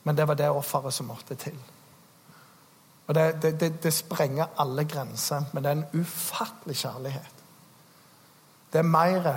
Men 0.07 0.15
det 0.15 0.27
var 0.27 0.37
det 0.39 0.45
offeret 0.47 0.93
som 0.95 1.09
måtte 1.11 1.35
til. 1.35 1.57
Og 3.07 3.15
det, 3.15 3.41
det, 3.41 3.51
det, 3.59 3.83
det, 3.83 3.91
sprenger 3.93 4.53
alle 4.57 4.85
grenser, 4.87 5.43
men 5.51 5.63
det 5.63 5.69
er 5.69 5.75
en 5.75 5.99
ufattelig 5.99 6.75
kjærlighet. 6.75 7.41
Det 8.71 8.79
er 8.79 8.87
mer 8.87 9.27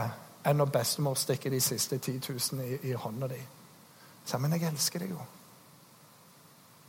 enn 0.46 0.62
når 0.62 0.70
bestemor 0.70 1.18
stikker 1.18 1.50
de 1.50 1.60
siste 1.60 1.98
10 1.98 2.14
000 2.28 2.62
i, 2.62 2.78
i 2.92 2.94
hånda 2.94 3.26
di. 3.34 3.40
Så, 4.24 4.38
men 4.38 4.54
jeg 4.54 4.68
elsker 4.70 5.02
deg 5.02 5.10
jo. 5.10 5.26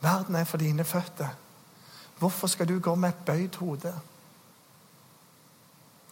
Verden 0.05 0.37
er 0.37 0.45
for 0.45 0.61
dine 0.61 0.85
føtter. 0.85 1.33
Hvorfor 2.21 2.47
skal 2.47 2.69
du 2.69 2.77
gå 2.79 2.95
med 2.95 3.09
et 3.09 3.25
bøyd 3.25 3.57
hode? 3.57 3.97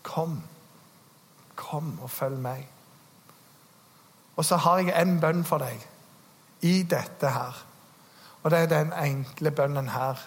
Kom. 0.02 0.42
Kom 1.56 2.00
og 2.02 2.10
følg 2.10 2.42
meg. 2.42 2.66
Og 4.40 4.46
så 4.46 4.56
har 4.56 4.80
jeg 4.80 4.96
en 4.96 5.18
bønn 5.20 5.42
for 5.44 5.60
deg 5.60 5.82
i 6.64 6.78
dette 6.88 7.28
her. 7.28 7.58
Og 8.44 8.52
det 8.52 8.60
er 8.60 8.70
den 8.72 8.94
enkle 8.96 9.52
bønnen 9.52 9.90
her. 9.92 10.22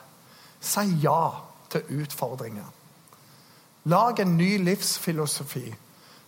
Si 0.61 0.85
ja 1.01 1.31
til 1.73 2.03
utfordringer. 2.03 2.67
Lag 3.89 4.21
en 4.21 4.37
ny 4.37 4.51
livsfilosofi 4.65 5.65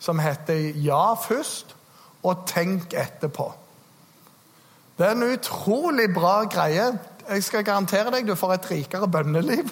som 0.01 0.19
heter 0.19 0.73
ja 0.81 1.13
først 1.15 1.77
og 2.25 2.47
tenk 2.49 2.97
etterpå. 2.97 3.51
Det 4.99 5.07
er 5.07 5.13
en 5.13 5.29
utrolig 5.35 6.09
bra 6.15 6.39
greie. 6.49 6.89
Jeg 7.29 7.45
skal 7.45 7.65
garantere 7.69 8.11
deg 8.17 8.27
du 8.29 8.35
får 8.35 8.57
et 8.57 8.71
rikere 8.71 9.09
bønneliv. 9.09 9.69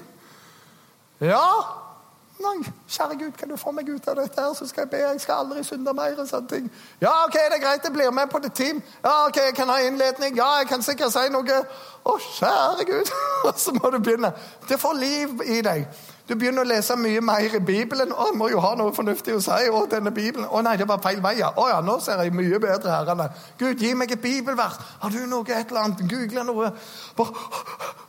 Ja, 1.20 1.48
Nei, 2.42 2.72
kjære 2.88 3.18
Gud, 3.18 3.33
kan 3.38 3.48
du 3.48 3.57
få 3.57 3.70
meg 3.70 3.88
ut 3.88 4.09
av 4.09 4.16
dette, 4.18 4.40
her, 4.40 4.55
så 4.59 4.66
skal 4.66 4.83
jeg 4.83 4.90
be. 4.90 5.00
Jeg 5.02 5.20
skal 5.22 5.44
aldri 5.44 5.62
synde 5.64 5.92
mer. 5.94 6.14
og 6.18 6.28
sånne 6.28 6.48
ting. 6.48 6.70
Ja, 7.00 7.12
ok, 7.26 7.35
det 7.35 7.59
er 7.59 7.62
greit, 7.62 7.85
jeg 7.85 7.92
blir 7.92 8.11
med 8.11 8.31
på 8.31 8.38
det 8.42 8.52
team. 8.52 8.83
Ja, 9.05 9.26
ok, 9.26 9.37
jeg 9.37 9.55
kan 9.55 9.68
ha 9.68 9.78
innledning. 9.78 10.37
Ja, 10.37 10.48
jeg 10.59 10.66
kan 10.66 10.83
sikkert 10.83 11.12
si 11.14 11.28
noe. 11.31 11.59
Å, 12.02 12.16
kjære 12.38 12.87
Gud. 12.88 13.12
Og 13.46 13.61
så 13.62 13.74
må 13.76 13.90
du 13.90 13.98
begynne. 13.98 14.33
Det 14.68 14.81
får 14.81 14.98
liv 14.98 15.44
i 15.46 15.61
deg. 15.62 15.85
Du 16.28 16.35
begynner 16.38 16.64
å 16.64 16.70
lese 16.70 16.96
mye 16.98 17.20
mer 17.22 17.55
i 17.55 17.61
Bibelen. 17.61 18.14
Å, 18.14 18.31
jeg 18.31 18.38
må 18.40 18.48
jo 18.50 18.62
ha 18.64 18.72
noe 18.78 18.94
fornuftig 18.96 19.37
å 19.37 19.42
si. 19.44 19.68
Å, 19.70 19.85
denne 19.90 20.11
Bibelen. 20.14 20.48
Å 20.50 20.62
nei, 20.66 20.74
det 20.81 20.88
var 20.90 21.02
feil 21.05 21.20
vei. 21.22 21.37
Å 21.46 21.68
ja, 21.70 21.78
nå 21.85 21.98
ser 22.02 22.24
jeg 22.24 22.35
mye 22.35 22.59
bedre, 22.62 22.90
herrene. 22.90 23.28
Gud, 23.61 23.78
gi 23.78 23.92
meg 23.94 24.16
et 24.16 24.22
bibelvers. 24.22 24.81
Har 25.02 25.14
du 25.14 25.20
noe, 25.31 25.46
et 25.46 25.70
eller 25.70 25.85
annet? 25.85 26.02
Google 26.11 26.46
noe. 26.48 26.72
Bare 27.18 27.46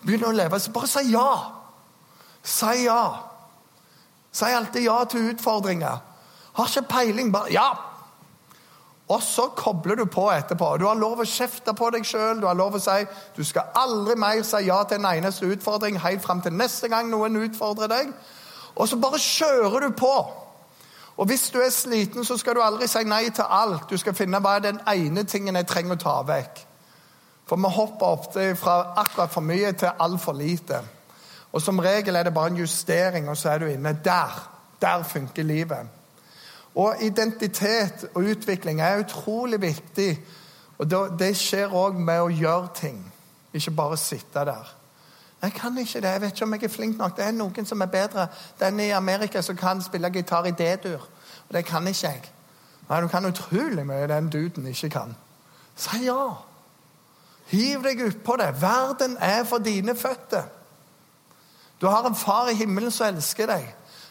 begynn 0.01 0.25
å 0.31 0.33
leve. 0.33 0.61
Bare 0.73 0.89
si 0.89 1.05
ja. 1.11 1.29
Si 2.41 2.87
ja. 2.87 3.03
Si 4.33 4.49
alltid 4.49 4.87
ja 4.87 5.03
til 5.09 5.31
utfordringer. 5.33 5.97
Har 6.53 6.69
ikke 6.69 6.89
peiling, 6.89 7.33
bare 7.33 7.53
ja. 7.53 7.69
Og 9.07 9.21
så 9.23 9.47
kobler 9.55 9.95
du 9.95 10.05
på 10.05 10.29
etterpå. 10.31 10.77
Du 10.77 10.87
har 10.87 10.97
lov 10.97 11.21
å 11.21 11.27
kjefte 11.27 11.73
på 11.75 11.89
deg 11.93 12.05
sjøl. 12.07 12.39
Du 12.41 12.47
har 12.47 12.57
lov 12.57 12.77
å 12.77 12.81
si 12.81 13.03
du 13.35 13.43
skal 13.45 13.73
aldri 13.77 14.15
mer 14.17 14.41
si 14.47 14.63
ja 14.67 14.79
til 14.87 15.01
en 15.01 15.09
eneste 15.11 15.49
utfordring 15.49 15.99
helt 16.01 16.23
fram 16.23 16.41
til 16.41 16.55
neste 16.55 16.89
gang 16.89 17.11
noen 17.11 17.35
utfordrer 17.43 17.91
deg. 17.91 18.13
Og 18.73 18.89
så 18.89 18.97
bare 18.97 19.21
kjører 19.21 19.85
du 19.85 19.97
på. 19.97 20.13
Og 21.17 21.29
hvis 21.29 21.49
du 21.53 21.59
er 21.61 21.69
sliten, 21.69 22.25
så 22.25 22.37
skal 22.41 22.57
du 22.57 22.63
aldri 22.65 22.87
si 22.89 23.03
nei 23.05 23.27
til 23.29 23.45
alt. 23.45 23.85
Du 23.89 23.99
skal 24.01 24.15
finne 24.17 24.41
hva 24.41 24.55
er 24.57 24.65
den 24.71 24.79
ene 24.89 25.27
tingen 25.29 25.59
jeg 25.59 25.69
trenger 25.69 25.99
å 25.99 26.03
ta 26.03 26.15
vekk. 26.25 26.63
For 27.45 27.59
vi 27.59 27.69
hopper 27.75 28.15
ofte 28.17 28.47
fra 28.57 28.95
akkurat 28.97 29.33
for 29.33 29.45
mye 29.45 29.75
til 29.77 29.91
altfor 29.99 30.33
lite. 30.39 30.79
Og 31.53 31.61
som 31.61 31.79
regel 31.79 32.15
er 32.15 32.23
det 32.23 32.33
bare 32.33 32.49
en 32.49 32.57
justering, 32.57 33.29
og 33.29 33.37
så 33.37 33.49
er 33.49 33.57
du 33.57 33.65
inne. 33.65 33.99
Der. 34.05 34.49
Der 34.81 35.03
funker 35.03 35.43
livet. 35.43 35.87
Og 36.75 36.95
identitet 37.01 38.05
og 38.13 38.21
utvikling 38.21 38.81
er 38.81 38.99
utrolig 38.99 39.61
viktig. 39.61 40.21
Og 40.77 40.89
det 41.19 41.35
skjer 41.37 41.73
òg 41.73 41.99
med 41.99 42.21
å 42.21 42.31
gjøre 42.33 42.69
ting, 42.75 42.97
ikke 43.53 43.71
bare 43.71 43.97
sitte 43.97 44.45
der. 44.45 44.73
Jeg 45.43 45.53
kan 45.53 45.77
ikke 45.77 46.01
det. 46.01 46.09
Jeg 46.09 46.21
vet 46.21 46.31
ikke 46.31 46.45
om 46.45 46.53
jeg 46.53 46.63
er 46.63 46.69
flink 46.69 46.97
nok. 46.97 47.17
Det 47.17 47.25
er 47.25 47.31
noen 47.35 47.65
som 47.65 47.81
er 47.81 47.91
bedre. 47.91 48.27
Den 48.59 48.79
i 48.79 48.89
Amerika 48.89 49.41
som 49.41 49.55
kan 49.59 49.81
spille 49.83 50.09
gitar 50.09 50.47
i 50.47 50.51
D-dur. 50.51 51.03
Og 51.49 51.53
det 51.53 51.65
kan 51.65 51.87
ikke 51.87 52.07
jeg. 52.07 52.21
Nei, 52.89 53.01
Du 53.01 53.07
kan 53.07 53.25
utrolig 53.25 53.85
mye 53.85 54.07
den 54.07 54.29
duden 54.29 54.67
ikke 54.67 54.89
kan. 54.89 55.15
Si 55.75 56.05
ja. 56.05 56.31
Hiv 57.47 57.83
deg 57.83 58.05
utpå 58.07 58.35
det. 58.39 58.61
Verden 58.61 59.17
er 59.19 59.43
for 59.43 59.57
dine 59.57 59.95
føtter. 59.95 60.43
Du 61.83 61.89
har 61.91 62.07
en 62.07 62.15
far 62.15 62.47
i 62.47 62.55
himmelen 62.55 62.91
som 62.95 63.09
elsker 63.11 63.49
deg. 63.51 63.65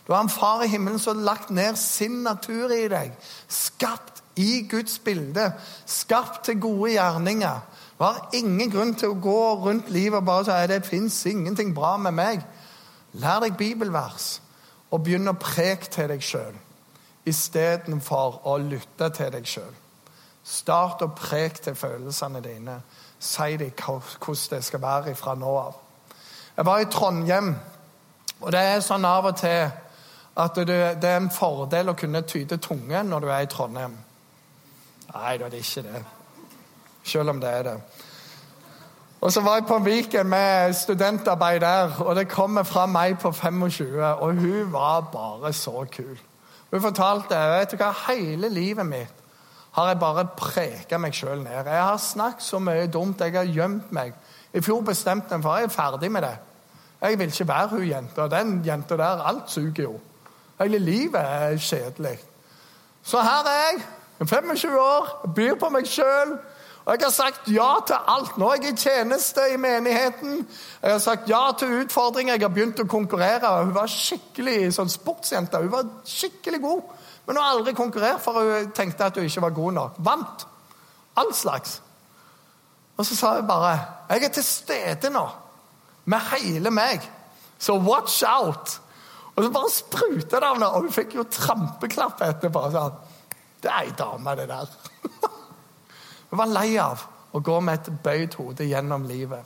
Du 0.04 0.12
har 0.12 0.20
en 0.20 0.28
far 0.28 0.60
i 0.66 0.68
himmelen 0.68 1.00
som 1.00 1.16
har 1.16 1.24
lagt 1.24 1.50
ned 1.50 1.78
sin 1.80 2.18
natur 2.26 2.68
i 2.68 2.84
deg. 2.92 3.14
Skapt 3.48 4.20
i 4.36 4.66
Guds 4.68 4.98
bilde. 4.98 5.46
Skapt 5.88 6.44
til 6.44 6.60
gode 6.60 6.90
gjerninger. 6.92 7.62
Du 7.96 8.04
har 8.04 8.28
ingen 8.36 8.68
grunn 8.70 8.92
til 8.98 9.14
å 9.14 9.20
gå 9.24 9.40
rundt 9.64 9.88
livet 9.88 10.20
og 10.20 10.28
bare 10.28 10.44
si 10.44 10.52
at 10.52 10.68
det 10.68 10.84
fins 10.84 11.16
ingenting 11.30 11.72
bra 11.72 11.94
med 11.96 12.12
meg. 12.12 12.44
Lær 13.16 13.40
deg 13.40 13.56
bibelvers, 13.56 14.42
og 14.92 15.04
begynn 15.06 15.32
å 15.32 15.38
preke 15.40 15.88
til 15.88 16.12
deg 16.12 16.20
sjøl 16.24 16.60
istedenfor 17.24 18.42
å 18.50 18.56
lytte 18.58 19.08
til 19.14 19.30
deg 19.32 19.46
sjøl. 19.46 19.72
Start 20.42 21.04
å 21.06 21.12
preke 21.14 21.62
til 21.68 21.76
følelsene 21.78 22.42
dine. 22.42 22.80
Si 23.22 23.56
dem 23.56 23.72
hvordan 23.78 24.56
det 24.56 24.64
skal 24.66 24.82
være 24.82 25.14
fra 25.14 25.36
nå 25.38 25.52
av. 25.56 25.76
Jeg 26.56 26.66
var 26.66 26.78
i 26.78 26.84
Trondheim, 26.84 27.54
og 28.40 28.52
det 28.52 28.60
er 28.60 28.82
sånn 28.84 29.06
av 29.08 29.30
og 29.30 29.36
til 29.40 29.70
at 30.42 30.58
det, 30.66 31.04
er 31.04 31.16
en 31.16 31.30
fordel 31.32 31.92
å 31.92 31.96
kunne 31.96 32.24
tyde 32.28 32.58
tunge 32.60 33.02
når 33.08 33.24
du 33.24 33.28
er 33.30 33.44
i 33.44 33.50
Trondheim. 33.52 33.94
Nei 35.12 35.36
da, 35.40 35.48
det 35.48 35.60
er 35.60 35.64
ikke 35.64 35.84
det. 35.86 36.02
Selv 37.04 37.32
om 37.32 37.40
det 37.40 37.52
er 37.52 37.64
det. 37.70 37.76
Og 39.22 39.32
så 39.32 39.40
var 39.40 39.60
jeg 39.60 39.68
på 39.68 39.78
Viken 39.84 40.28
med 40.28 40.74
studentarbeid 40.74 41.60
der, 41.62 41.96
og 42.02 42.16
det 42.18 42.28
kommer 42.28 42.66
fra 42.66 42.84
meg 42.90 43.16
på 43.22 43.32
25, 43.32 44.02
og 44.02 44.34
hun 44.42 44.72
var 44.72 45.08
bare 45.12 45.52
så 45.56 45.86
kul. 45.92 46.18
Hun 46.70 46.82
fortalte 46.82 47.38
vet 47.52 47.72
du 47.72 47.78
hva, 47.80 47.92
hele 48.08 48.48
livet 48.52 48.88
mitt 48.88 49.18
har 49.72 49.88
jeg 49.88 50.00
bare 50.02 50.26
preka 50.36 50.98
meg 51.00 51.14
sjøl 51.16 51.40
ned. 51.40 51.64
Jeg 51.64 51.80
har 51.80 52.00
snakket 52.00 52.44
så 52.44 52.58
mye 52.60 52.90
dumt, 52.92 53.20
jeg 53.24 53.32
har 53.32 53.48
gjemt 53.48 53.92
meg. 53.92 54.12
I 54.54 54.60
fjor 54.60 54.80
bestemte 54.84 55.34
jeg 55.34 55.42
for 55.42 55.56
jeg 55.56 55.64
er 55.64 55.72
ferdig 55.72 56.10
med 56.12 56.22
det. 56.22 56.36
Jeg 57.02 57.18
vil 57.18 57.32
ikke 57.32 57.48
være 57.48 57.68
hun 57.68 57.86
jenta. 57.88 58.28
Den 58.28 58.62
jenta 58.66 58.96
der, 58.96 59.22
alt 59.26 59.50
suger 59.50 59.82
jo. 59.82 60.00
Hele 60.60 60.78
livet 60.78 61.20
er 61.20 61.56
kjedelig. 61.56 62.18
Så 63.02 63.20
her 63.22 63.48
er 63.48 63.58
jeg, 63.72 63.82
25 64.28 64.80
år, 64.80 65.30
byr 65.34 65.54
på 65.54 65.68
meg 65.68 65.86
sjøl. 65.86 66.36
Og 66.84 66.92
jeg 66.92 67.04
har 67.04 67.10
sagt 67.10 67.48
ja 67.50 67.70
til 67.86 67.96
alt. 68.08 68.38
Nå 68.38 68.48
er 68.50 68.62
jeg 68.62 68.72
i 68.72 68.76
tjeneste 68.76 69.40
i 69.54 69.56
menigheten. 69.56 70.48
Jeg 70.82 70.90
har 70.90 70.98
sagt 70.98 71.28
ja 71.30 71.50
til 71.58 71.82
utfordringer. 71.82 72.34
Jeg 72.34 72.42
har 72.42 72.54
begynt 72.54 72.82
å 72.82 72.86
konkurrere. 72.90 73.50
Hun 73.62 73.74
var 73.74 73.90
skikkelig 73.90 74.72
sånn 74.74 74.90
sportsjente. 74.90 75.60
Hun 75.62 75.70
var 75.72 75.86
skikkelig 76.06 76.60
god. 76.62 76.82
Men 77.26 77.36
hun 77.36 77.44
har 77.44 77.54
aldri 77.54 77.74
konkurrert, 77.78 78.22
for 78.22 78.38
hun 78.42 78.72
tenkte 78.74 79.06
at 79.06 79.18
hun 79.18 79.28
ikke 79.28 79.44
var 79.44 79.54
god 79.58 79.78
nok. 79.78 80.02
Vant. 80.02 80.46
All 81.16 81.30
slags. 81.34 81.78
Og 83.02 83.06
så 83.06 83.16
sa 83.18 83.34
hun 83.34 83.46
bare 83.46 83.78
'Jeg 84.10 84.24
er 84.24 84.28
til 84.28 84.44
stede 84.44 85.10
nå, 85.10 85.28
med 86.04 86.18
hele 86.18 86.70
meg, 86.70 87.10
så 87.58 87.72
watch 87.78 88.22
out'. 88.22 88.80
Og 89.36 89.44
så 89.44 89.50
bare 89.50 89.70
spruta 89.70 90.36
det 90.36 90.42
av 90.44 90.54
henne, 90.54 90.68
og 90.68 90.80
hun 90.80 90.92
fikk 90.92 91.14
jo 91.14 91.22
trampeklapp 91.22 92.20
etterpå. 92.22 92.70
Sånn. 92.70 92.92
Det 93.62 93.70
er 93.70 93.80
ei 93.80 93.90
dame, 93.98 94.36
det 94.36 94.48
der. 94.48 94.66
Hun 96.30 96.38
var 96.38 96.46
lei 96.46 96.76
av 96.78 97.02
å 97.32 97.40
gå 97.40 97.60
med 97.60 97.74
et 97.74 98.02
bøyd 98.02 98.34
hode 98.34 98.64
gjennom 98.64 99.04
livet. 99.04 99.44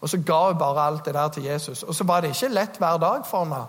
Og 0.00 0.08
så 0.08 0.18
ga 0.26 0.48
hun 0.48 0.58
bare 0.58 0.86
alt 0.86 1.04
det 1.04 1.14
der 1.14 1.28
til 1.28 1.44
Jesus. 1.44 1.82
Og 1.82 1.94
så 1.94 2.04
var 2.04 2.20
det 2.20 2.30
ikke 2.30 2.48
lett 2.48 2.78
hver 2.78 2.98
dag 2.98 3.26
for 3.26 3.44
henne. 3.44 3.66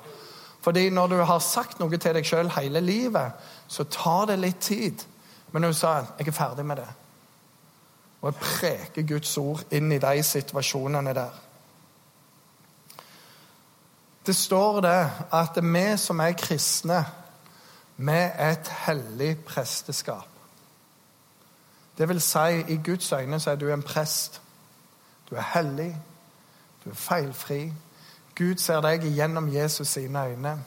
Fordi 0.62 0.90
når 0.90 1.08
du 1.08 1.24
har 1.24 1.40
sagt 1.40 1.80
noe 1.80 1.98
til 1.98 2.14
deg 2.14 2.26
sjøl 2.26 2.50
hele 2.50 2.80
livet, 2.80 3.32
så 3.68 3.84
tar 3.84 4.26
det 4.26 4.40
litt 4.40 4.60
tid. 4.60 5.04
Men 5.52 5.64
hun 5.64 5.74
sa 5.74 6.06
'Jeg 6.18 6.28
er 6.28 6.32
ferdig 6.32 6.66
med 6.66 6.78
det'. 6.78 7.07
Og 8.22 8.34
jeg 8.34 8.40
preker 8.42 9.08
Guds 9.08 9.38
ord 9.38 9.64
inn 9.72 9.92
i 9.92 10.00
de 10.02 10.24
situasjonene 10.24 11.14
der. 11.14 11.44
Det 14.28 14.36
står 14.36 14.82
det 14.82 15.12
at 15.32 15.60
vi 15.64 15.98
som 15.98 16.20
er 16.20 16.32
kristne, 16.32 17.06
vi 17.98 18.12
er 18.12 18.52
et 18.52 18.68
hellig 18.86 19.38
presteskap. 19.46 20.28
Det 21.98 22.10
vil 22.10 22.22
si, 22.22 22.60
i 22.68 22.80
Guds 22.86 23.12
øyne 23.12 23.40
så 23.40 23.52
er 23.52 23.56
du 23.56 23.70
en 23.74 23.84
prest. 23.84 24.42
Du 25.30 25.36
er 25.36 25.42
hellig, 25.54 25.98
du 26.86 26.90
er 26.90 26.96
feilfri. 26.96 27.74
Gud 28.36 28.58
ser 28.58 28.82
deg 28.82 29.02
gjennom 29.02 29.54
Jesus 29.54 29.88
sine 29.88 30.26
øyne. 30.28 30.60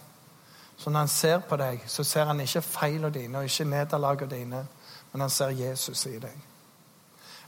Så 0.77 0.91
når 0.91 0.99
han 0.99 1.09
ser 1.09 1.39
på 1.39 1.57
deg, 1.57 1.85
så 1.87 2.05
ser 2.05 2.25
han 2.25 2.41
ikke 2.41 2.63
feilene 2.63 3.15
dine 3.15 3.39
og 3.39 3.45
ikke 3.45 3.65
nederlagene 3.65 4.31
dine, 4.31 4.67
men 5.13 5.21
han 5.21 5.31
ser 5.31 5.49
Jesus 5.49 6.07
i 6.07 6.19
deg. 6.19 6.50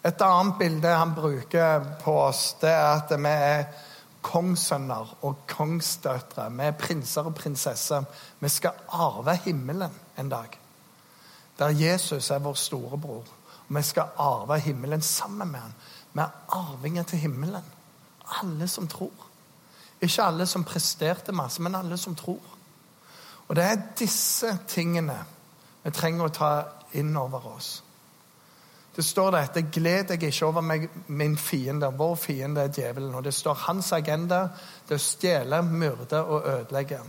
Et 0.05 0.23
annet 0.23 0.59
bilde 0.59 0.89
han 0.89 1.15
bruker 1.15 1.85
på 2.03 2.15
oss, 2.25 2.57
det 2.61 2.71
er 2.71 2.89
at 2.97 3.13
vi 3.15 3.31
er 3.31 3.65
kongssønner 4.23 5.17
og 5.27 5.45
kongsdøtre. 5.51 6.49
Vi 6.51 6.67
er 6.67 6.79
prinser 6.79 7.29
og 7.31 7.35
prinsesser. 7.39 8.05
Vi 8.41 8.49
skal 8.49 8.83
arve 8.89 9.37
himmelen 9.45 9.95
en 10.19 10.29
dag. 10.29 10.59
Der 11.59 11.69
Jesus 11.69 12.31
er 12.31 12.39
vår 12.39 12.55
storebror. 12.55 13.25
Og 13.69 13.77
vi 13.77 13.83
skal 13.83 14.15
arve 14.19 14.59
himmelen 14.59 15.03
sammen 15.03 15.53
med 15.53 15.61
ham. 15.61 15.75
Vi 16.13 16.21
er 16.21 16.31
arvinger 16.49 17.03
til 17.03 17.19
himmelen. 17.19 17.65
Alle 18.43 18.69
som 18.69 18.89
tror. 18.89 19.29
Ikke 20.01 20.23
alle 20.23 20.47
som 20.47 20.65
presterte 20.65 21.33
masse, 21.33 21.63
men 21.63 21.75
alle 21.75 21.97
som 21.97 22.15
tror. 22.15 22.43
Og 23.49 23.57
det 23.57 23.65
er 23.65 23.83
disse 23.99 24.59
tingene 24.69 25.19
vi 25.83 25.91
trenger 25.91 26.27
å 26.27 26.35
ta 26.35 26.51
inn 26.99 27.17
over 27.17 27.47
oss. 27.57 27.83
Det 28.95 29.03
står 29.03 29.33
dette 29.33 29.63
Gled 29.73 30.11
deg 30.11 30.25
ikke 30.29 30.47
over 30.47 30.65
meg, 30.65 30.89
min 31.07 31.37
fiende. 31.41 31.89
Vår 31.97 32.17
fiende 32.21 32.67
er 32.67 32.73
djevelen. 32.73 33.15
Og 33.15 33.25
det 33.25 33.35
står 33.35 33.65
hans 33.67 33.93
agenda 33.97 34.43
det 34.89 34.99
er 34.99 35.01
å 35.01 35.05
stjele, 35.07 35.63
myrde 35.65 36.21
og 36.23 36.49
ødelegge. 36.49 37.01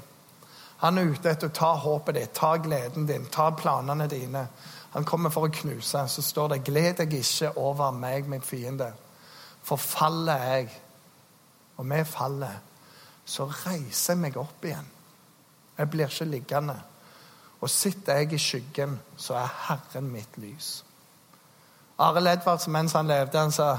Han 0.83 0.97
er 0.99 1.11
ute 1.11 1.31
etter 1.31 1.51
å 1.51 1.55
ta 1.55 1.73
håpet 1.79 2.15
ditt, 2.15 2.33
ta 2.35 2.55
gleden 2.59 3.07
din, 3.07 3.27
ta 3.31 3.49
planene 3.55 4.07
dine. 4.11 4.47
Han 4.93 5.05
kommer 5.07 5.31
for 5.31 5.47
å 5.47 5.51
knuse. 5.51 6.07
Så 6.07 6.21
står 6.21 6.47
det 6.49 6.63
'Gled 6.63 6.97
deg 6.97 7.13
ikke 7.13 7.57
over 7.57 7.91
meg, 7.91 8.27
min 8.27 8.41
fiende'. 8.41 8.93
For 9.63 9.75
faller 9.75 10.43
jeg, 10.43 10.69
og 11.77 11.89
vi 11.89 12.03
faller, 12.03 12.59
så 13.25 13.45
reiser 13.45 14.13
jeg 14.13 14.21
meg 14.21 14.37
opp 14.37 14.65
igjen. 14.65 14.89
Jeg 15.77 15.89
blir 15.89 16.05
ikke 16.05 16.25
liggende. 16.25 16.75
Og 17.61 17.69
sitter 17.69 18.15
jeg 18.15 18.33
i 18.33 18.37
skyggen, 18.37 18.99
så 19.17 19.33
er 19.39 19.55
Herren 19.67 20.11
mitt 20.11 20.37
lys. 20.37 20.83
Arild 22.03 22.27
Edvardsen, 22.27 22.73
mens 22.73 22.93
han 22.93 23.07
levde, 23.07 23.39
han 23.39 23.51
sa 23.51 23.77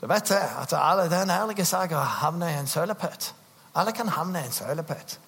du 0.00 0.06
vet 0.06 0.30
at 0.30 0.72
alle, 0.72 1.10
Det 1.10 1.30
ærlige 1.30 1.84
en 1.84 1.94
havner 1.96 2.48
i 2.48 2.58
en 2.58 2.66
sølepøtt. 2.66 3.34
Alle 3.74 3.92
kan 3.92 4.08
havne 4.08 4.40
i 4.40 4.46
en 4.46 4.52
sølepøtt. 4.52 5.20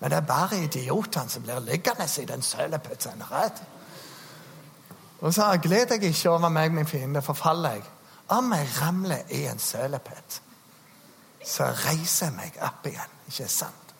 Men 0.00 0.10
det 0.10 0.16
er 0.16 0.20
bare 0.20 0.58
idiotene 0.58 1.28
som 1.28 1.42
blir 1.42 1.58
liggende 1.58 2.22
i 2.22 2.24
den 2.24 2.42
sølepøtten. 2.42 3.22
Og 5.20 5.34
så 5.34 5.58
gled 5.62 5.86
deg 5.86 6.02
ikke 6.02 6.30
over 6.30 6.48
meg, 6.48 6.72
min 6.72 6.86
fiende, 6.86 7.22
forfaller 7.22 7.70
jeg. 7.70 7.82
Om 8.28 8.52
jeg 8.52 8.68
ramler 8.82 9.18
i 9.30 9.46
en 9.46 9.58
sølepøtt, 9.58 10.42
så 11.46 11.64
reiser 11.64 12.26
jeg 12.26 12.34
meg 12.36 12.58
opp 12.60 12.86
igjen. 12.86 13.14
Ikke 13.26 13.48
sant? 13.48 13.94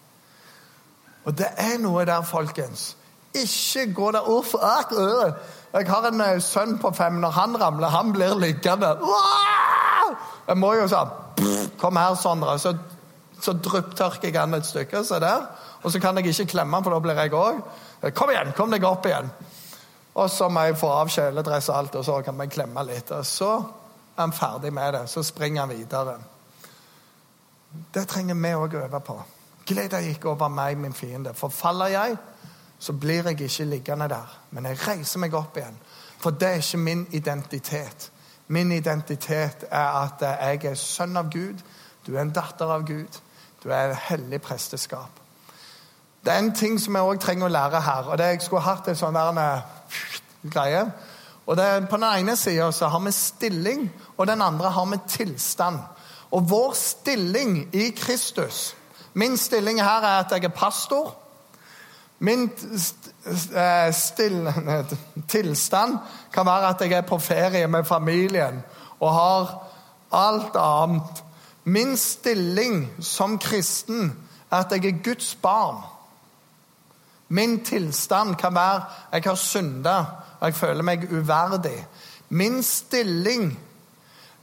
Og 1.25 1.39
det 1.39 1.49
er 1.57 1.79
noe 1.79 2.05
der, 2.05 2.23
folkens. 2.23 2.97
Ikke 3.35 3.95
gå 3.95 4.11
der 4.13 4.29
Uff, 4.29 4.55
ak, 4.55 4.93
øh. 4.93 5.33
Jeg 5.75 5.89
har 5.91 6.07
en 6.07 6.21
eh, 6.23 6.41
sønn 6.43 6.77
på 6.79 6.93
fem. 6.95 7.19
Når 7.23 7.31
han 7.35 7.57
ramler, 7.61 7.91
han 7.91 8.13
blir 8.15 8.37
liggende. 8.39 8.95
Jeg 10.47 10.59
må 10.61 10.75
jo 10.79 10.89
sånn 10.91 11.23
Kom 11.81 11.99
her, 11.99 12.15
Sondre. 12.15 12.55
Så, 12.63 12.77
så 13.43 13.57
drypptørker 13.59 14.31
jeg 14.31 14.39
han 14.39 14.55
et 14.55 14.69
stykke. 14.69 15.03
Se 15.05 15.19
der. 15.21 15.49
Og 15.83 15.93
så 15.93 16.01
kan 16.01 16.17
jeg 16.17 16.31
ikke 16.31 16.53
klemme 16.55 16.79
han, 16.79 16.85
for 16.87 16.95
da 16.95 17.01
blir 17.03 17.19
jeg 17.19 17.35
òg. 17.35 17.59
Kom 18.15 18.31
igjen, 18.31 18.53
kom 18.57 18.71
deg 18.73 18.87
opp 18.87 19.07
igjen. 19.09 19.33
Og 20.15 20.31
så 20.31 20.47
må 20.49 20.63
jeg 20.69 20.79
få 20.79 20.93
av 20.95 21.11
kjeledress 21.11 21.69
og 21.73 21.77
alt, 21.77 21.97
og 21.99 22.05
så 22.07 22.21
kan 22.23 22.39
vi 22.39 22.47
klemme 22.55 22.85
litt. 22.87 23.11
Og 23.11 23.27
så 23.27 23.51
er 23.59 24.21
han 24.23 24.33
ferdig 24.33 24.71
med 24.73 24.95
det. 24.95 25.03
Så 25.11 25.25
springer 25.27 25.65
han 25.65 25.75
videre. 25.75 26.15
Det 27.95 28.07
trenger 28.09 28.39
vi 28.39 28.55
òg 28.55 28.79
å 28.79 28.85
øve 28.87 29.01
på. 29.03 29.19
Gled 29.67 29.91
deg 29.91 30.13
ikke 30.13 30.31
over 30.37 30.53
meg, 30.53 30.79
min 30.79 30.95
fiende. 30.95 31.35
For 31.35 31.51
faller 31.51 31.91
jeg, 31.91 32.17
så 32.85 32.93
blir 32.93 33.25
jeg 33.25 33.41
ikke 33.41 33.65
liggende 33.65 34.09
der. 34.09 34.41
Men 34.51 34.67
jeg 34.67 34.83
reiser 34.89 35.21
meg 35.23 35.35
opp 35.35 35.57
igjen. 35.57 35.77
For 36.21 36.37
det 36.37 36.49
er 36.49 36.61
ikke 36.61 36.83
min 36.85 37.07
identitet. 37.17 38.11
Min 38.53 38.73
identitet 38.73 39.65
er 39.71 40.03
at 40.03 40.21
jeg 40.21 40.65
er 40.69 40.77
sønn 40.77 41.17
av 41.17 41.31
Gud. 41.33 41.63
Du 42.05 42.13
er 42.13 42.21
en 42.21 42.35
datter 42.37 42.69
av 42.69 42.85
Gud. 42.85 43.21
Du 43.65 43.71
er 43.73 43.97
hellig 44.11 44.43
presteskap. 44.45 45.23
Det 46.25 46.33
er 46.33 46.43
en 46.43 46.53
ting 46.53 46.77
som 46.81 46.97
jeg 46.97 47.09
òg 47.09 47.25
trenger 47.25 47.49
å 47.49 47.55
lære 47.55 47.81
her. 47.81 48.05
og 48.13 48.19
det 48.19 48.27
Jeg 48.27 48.43
skulle 48.43 48.69
hatt 48.69 48.89
en 48.89 49.01
sånn 49.01 49.17
der, 49.17 49.65
greie. 50.53 50.85
Og 51.47 51.57
det 51.57 51.89
På 51.89 51.97
den 51.97 52.09
ene 52.21 52.37
sida 52.37 52.89
har 52.89 53.01
vi 53.01 53.13
stilling, 53.13 53.93
og 54.17 54.27
den 54.27 54.43
andre 54.43 54.71
har 54.71 54.87
vi 54.87 55.01
tilstand. 55.09 55.79
Og 56.31 56.51
vår 56.51 56.73
stilling 56.73 57.69
i 57.73 57.91
Kristus 57.91 58.75
Min 59.15 59.37
stilling 59.37 59.83
her 59.83 60.03
er 60.03 60.19
at 60.19 60.33
jeg 60.33 60.45
er 60.45 60.49
pastor. 60.49 61.24
Min 62.25 62.51
eh, 63.55 63.93
tilstand 65.29 65.99
kan 66.33 66.47
være 66.47 66.69
at 66.69 66.81
jeg 66.81 66.93
er 66.93 67.07
på 67.09 67.19
ferie 67.19 67.67
med 67.69 67.85
familien 67.85 68.63
og 69.01 69.13
har 69.13 69.53
alt 70.13 70.57
annet. 70.57 71.25
Min 71.65 71.97
stilling 71.97 72.89
som 73.01 73.39
kristen 73.39 74.13
er 74.51 74.57
at 74.57 74.73
jeg 74.73 74.85
er 74.85 75.03
Guds 75.05 75.35
barn. 75.35 75.83
Min 77.29 77.65
tilstand 77.65 78.37
kan 78.37 78.55
være 78.55 78.83
at 79.11 79.25
jeg 79.25 79.31
har 79.31 79.35
synda 79.41 79.97
og 80.41 80.47
jeg 80.49 80.55
føler 80.55 80.85
meg 80.85 81.07
uverdig. 81.13 81.87
Min 82.29 82.63
stilling 82.63 83.59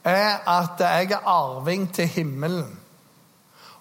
er 0.04 0.38
at 0.50 0.80
jeg 0.80 1.12
er 1.12 1.28
arving 1.30 1.94
til 1.94 2.08
himmelen. 2.08 2.81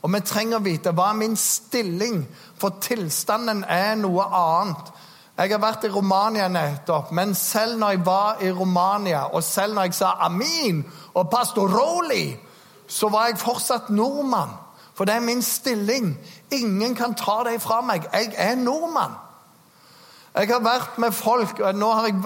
Og 0.03 0.13
vi 0.15 0.21
trenger 0.25 0.59
å 0.59 0.65
vite 0.65 0.93
hva 0.97 1.11
er 1.13 1.19
min 1.21 1.37
stilling, 1.37 2.23
for 2.57 2.81
tilstanden 2.81 3.65
er 3.69 3.95
noe 4.01 4.25
annet. 4.25 4.93
Jeg 5.41 5.53
har 5.55 5.61
vært 5.63 5.85
i 5.89 5.93
Romania 5.93 6.49
nettopp, 6.53 7.13
men 7.17 7.35
selv 7.35 7.79
når 7.81 7.95
jeg 7.95 8.07
var 8.07 8.43
i 8.45 8.51
Romania, 8.53 9.27
og 9.33 9.45
selv 9.45 9.75
når 9.75 9.89
jeg 9.89 9.99
sa 10.01 10.15
amin 10.27 10.83
og 11.15 11.31
pastor 11.33 11.69
Roli, 11.73 12.35
så 12.89 13.09
var 13.09 13.31
jeg 13.31 13.41
fortsatt 13.41 13.89
nordmann. 13.91 14.53
For 14.95 15.09
det 15.09 15.15
er 15.15 15.25
min 15.25 15.43
stilling. 15.43 16.19
Ingen 16.53 16.95
kan 16.95 17.15
ta 17.15 17.39
det 17.47 17.61
fra 17.63 17.81
meg. 17.81 18.05
Jeg 18.13 18.35
er 18.37 18.59
nordmann. 18.61 19.15
Jeg 20.35 20.49
har 20.51 20.61
vært 20.61 20.99
med 20.99 21.15
folk 21.17 21.59
og 21.59 21.75
Nå 21.75 21.89
har 21.91 22.07
jeg 22.07 22.21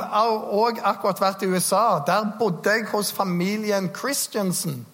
òg 0.52 0.80
akkurat 0.82 1.20
vært 1.22 1.44
i 1.44 1.52
USA. 1.52 2.00
Der 2.06 2.26
bodde 2.38 2.70
jeg 2.70 2.88
hos 2.90 3.12
familien 3.12 3.90
Christiansen. 3.94 4.87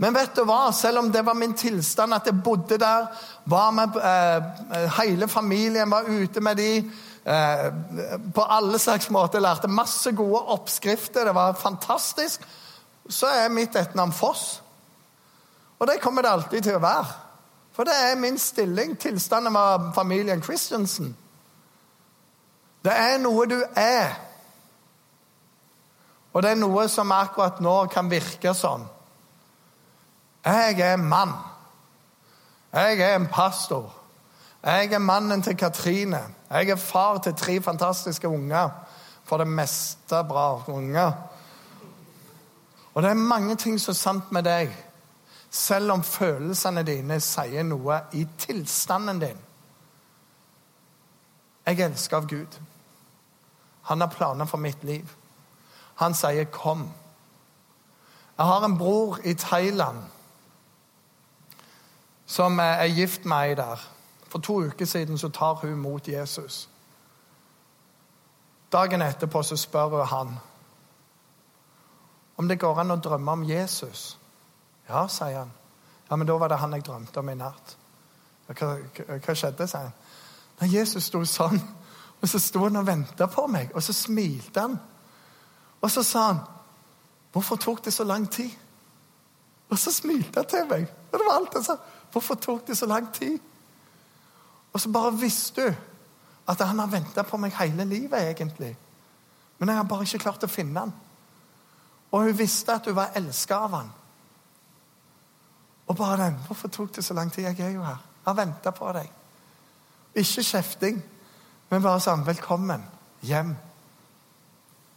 Men 0.00 0.16
vet 0.16 0.32
du 0.32 0.46
hva? 0.48 0.70
Selv 0.72 1.02
om 1.02 1.10
det 1.12 1.20
var 1.26 1.36
min 1.36 1.52
tilstand 1.52 2.16
at 2.16 2.28
jeg 2.30 2.40
bodde 2.40 2.78
der, 2.80 3.10
var 3.44 3.70
med 3.76 3.96
eh, 4.00 4.86
hele 4.96 5.28
familien, 5.28 5.90
var 5.92 6.08
ute 6.08 6.40
med 6.40 6.56
de 6.56 6.70
eh, 6.80 7.66
på 8.32 8.46
alle 8.48 8.80
slags 8.80 9.10
måter, 9.12 9.42
lærte 9.44 9.68
masse 9.68 10.12
gode 10.16 10.40
oppskrifter, 10.56 11.28
det 11.28 11.34
var 11.36 11.58
fantastisk, 11.60 12.46
så 13.08 13.28
er 13.42 13.52
mitt 13.52 13.76
etternavn 13.76 14.14
Foss. 14.16 14.62
Og 15.80 15.88
det 15.88 16.00
kommer 16.00 16.24
det 16.24 16.32
alltid 16.32 16.64
til 16.64 16.78
å 16.78 16.84
være. 16.84 17.12
For 17.76 17.88
det 17.88 17.96
er 17.96 18.18
min 18.20 18.38
stilling. 18.38 18.96
Tilstanden 19.00 19.54
var 19.54 19.90
familien 19.96 20.42
Christiansen. 20.42 21.12
Det 22.84 22.92
er 22.92 23.18
noe 23.20 23.44
du 23.48 23.58
er. 23.76 24.16
Og 26.32 26.42
det 26.44 26.54
er 26.54 26.60
noe 26.60 26.86
som 26.88 27.12
akkurat 27.12 27.60
nå 27.64 27.76
kan 27.92 28.08
virke 28.12 28.52
sånn. 28.56 28.84
Jeg 30.44 30.80
er 30.80 30.96
mann. 30.96 31.32
Jeg 32.72 33.00
er 33.00 33.16
en 33.16 33.26
pastor. 33.26 33.94
Jeg 34.62 34.92
er 34.92 34.98
mannen 34.98 35.42
til 35.42 35.56
Katrine. 35.56 36.20
Jeg 36.50 36.68
er 36.68 36.76
far 36.76 37.18
til 37.18 37.34
tre 37.34 37.60
fantastiske 37.62 38.28
unger. 38.28 38.70
For 39.24 39.36
det 39.36 39.46
meste 39.46 40.24
bra 40.28 40.62
unger. 40.66 41.12
Og 42.94 43.02
det 43.02 43.10
er 43.10 43.14
mange 43.14 43.56
ting 43.56 43.80
som 43.80 43.92
er 43.92 43.96
sant 43.96 44.32
med 44.32 44.42
deg, 44.42 44.72
selv 45.50 45.92
om 45.92 46.02
følelsene 46.02 46.82
dine 46.82 47.20
sier 47.22 47.62
noe 47.62 48.00
i 48.12 48.24
tilstanden 48.38 49.20
din. 49.22 49.38
Jeg 51.66 51.80
elsker 51.86 52.16
av 52.16 52.26
Gud. 52.26 52.58
Han 53.82 54.00
har 54.00 54.10
planer 54.10 54.44
for 54.44 54.58
mitt 54.58 54.84
liv. 54.84 55.08
Han 55.94 56.14
sier 56.14 56.44
'kom'. 56.44 56.88
Jeg 58.38 58.46
har 58.46 58.64
en 58.64 58.78
bror 58.78 59.18
i 59.24 59.34
Thailand 59.34 60.02
som 62.30 62.58
er 62.58 62.86
gift 62.94 63.24
med 63.24 63.48
ei 63.48 63.54
der. 63.54 63.80
For 64.28 64.38
to 64.38 64.60
uker 64.62 64.86
siden 64.86 65.18
så 65.18 65.28
tar 65.28 65.54
hun 65.54 65.74
mot 65.74 66.08
Jesus. 66.08 66.68
Dagen 68.72 69.02
etterpå 69.02 69.42
så 69.42 69.56
spør 69.56 69.88
hun 69.88 70.06
han 70.06 70.38
om 72.36 72.48
det 72.48 72.60
går 72.60 72.78
an 72.80 72.94
å 72.94 72.96
drømme 72.96 73.32
om 73.32 73.42
Jesus. 73.44 74.18
Ja, 74.88 75.02
sier 75.08 75.38
han. 75.38 75.50
Ja, 76.10 76.16
Men 76.16 76.26
da 76.26 76.38
var 76.38 76.48
det 76.48 76.56
han 76.58 76.72
jeg 76.72 76.86
drømte 76.86 77.20
om 77.20 77.28
i 77.28 77.34
natt. 77.34 77.74
Hva, 78.46 78.70
hva 79.26 79.34
skjedde, 79.34 79.66
sier 79.68 79.90
han. 79.90 79.92
Nei, 80.60 80.70
Jesus 80.72 81.10
sto 81.10 81.20
sånn, 81.24 81.60
og 82.20 82.28
så 82.28 82.38
sto 82.40 82.62
han 82.64 82.80
og 82.80 82.86
venta 82.86 83.26
på 83.28 83.44
meg, 83.46 83.74
og 83.74 83.82
så 83.82 83.92
smilte 83.92 84.60
han. 84.60 84.78
Og 85.82 85.90
så 85.90 86.02
sa 86.02 86.26
han, 86.26 86.40
'Hvorfor 87.32 87.56
tok 87.56 87.84
det 87.84 87.92
så 87.92 88.04
lang 88.04 88.30
tid?' 88.30 88.56
Og 89.70 89.78
så 89.78 89.92
smilte 89.92 90.40
han 90.40 90.46
til 90.46 90.66
meg. 90.66 90.88
Og 91.12 91.18
det 91.18 91.26
var 91.26 91.36
alt 91.36 91.54
jeg 91.54 91.64
sa. 91.64 91.76
'Hvorfor 92.12 92.34
tok 92.34 92.66
det 92.66 92.78
så 92.78 92.86
lang 92.86 93.14
tid?' 93.14 93.38
Og 94.72 94.80
så 94.80 94.88
bare 94.88 95.18
visste 95.18 95.66
du 95.66 95.74
at 96.48 96.60
han 96.60 96.78
har 96.78 96.86
venta 96.86 97.22
på 97.22 97.36
meg 97.36 97.52
hele 97.52 97.84
livet, 97.84 98.20
egentlig. 98.20 98.76
Men 99.58 99.68
jeg 99.68 99.76
har 99.76 99.84
bare 99.84 100.02
ikke 100.02 100.18
klart 100.18 100.44
å 100.44 100.46
finne 100.46 100.80
han. 100.80 100.92
Og 102.10 102.22
hun 102.22 102.38
visste 102.38 102.72
at 102.72 102.86
hun 102.86 102.96
var 102.96 103.12
elska 103.14 103.54
av 103.54 103.70
han. 103.70 103.90
Og 105.86 105.96
bare 105.96 106.24
den 106.24 106.38
'Hvorfor 106.46 106.68
tok 106.68 106.96
det 106.96 107.04
så 107.04 107.14
lang 107.14 107.32
tid? 107.32 107.44
Jeg 107.44 107.60
er 107.60 107.70
jo 107.70 107.82
her. 107.82 107.98
Jeg 108.26 108.34
har 108.34 108.34
venta 108.34 108.70
på 108.70 108.92
deg.' 108.92 109.12
Ikke 110.14 110.42
kjefting, 110.42 111.02
men 111.70 111.82
bare 111.82 112.00
sånn 112.00 112.24
'Velkommen 112.24 112.84
hjem'. 113.22 113.56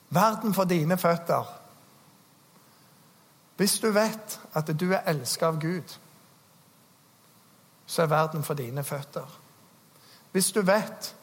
Verden 0.09 0.53
for 0.53 0.63
dine 0.63 0.97
føtter. 0.97 1.59
Hvis 3.57 3.79
du 3.79 3.91
vet 3.91 4.39
at 4.53 4.79
du 4.79 4.91
er 4.93 5.01
elska 5.05 5.47
av 5.47 5.59
Gud, 5.61 5.97
så 7.85 8.01
er 8.01 8.11
verden 8.11 8.43
for 8.43 8.53
dine 8.53 8.83
føtter. 8.83 9.39
Hvis 10.31 10.51
du 10.51 10.61
vet 10.61 11.15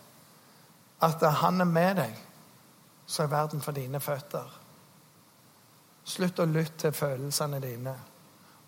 at 1.03 1.33
han 1.33 1.61
er 1.61 1.65
med 1.65 1.95
deg, 1.97 2.17
så 3.07 3.23
er 3.23 3.33
verden 3.33 3.61
for 3.61 3.73
dine 3.73 4.01
føtter. 4.01 4.61
Slutt 6.05 6.39
å 6.39 6.47
lytte 6.47 6.79
til 6.79 6.93
følelsene 6.93 7.61
dine 7.61 7.95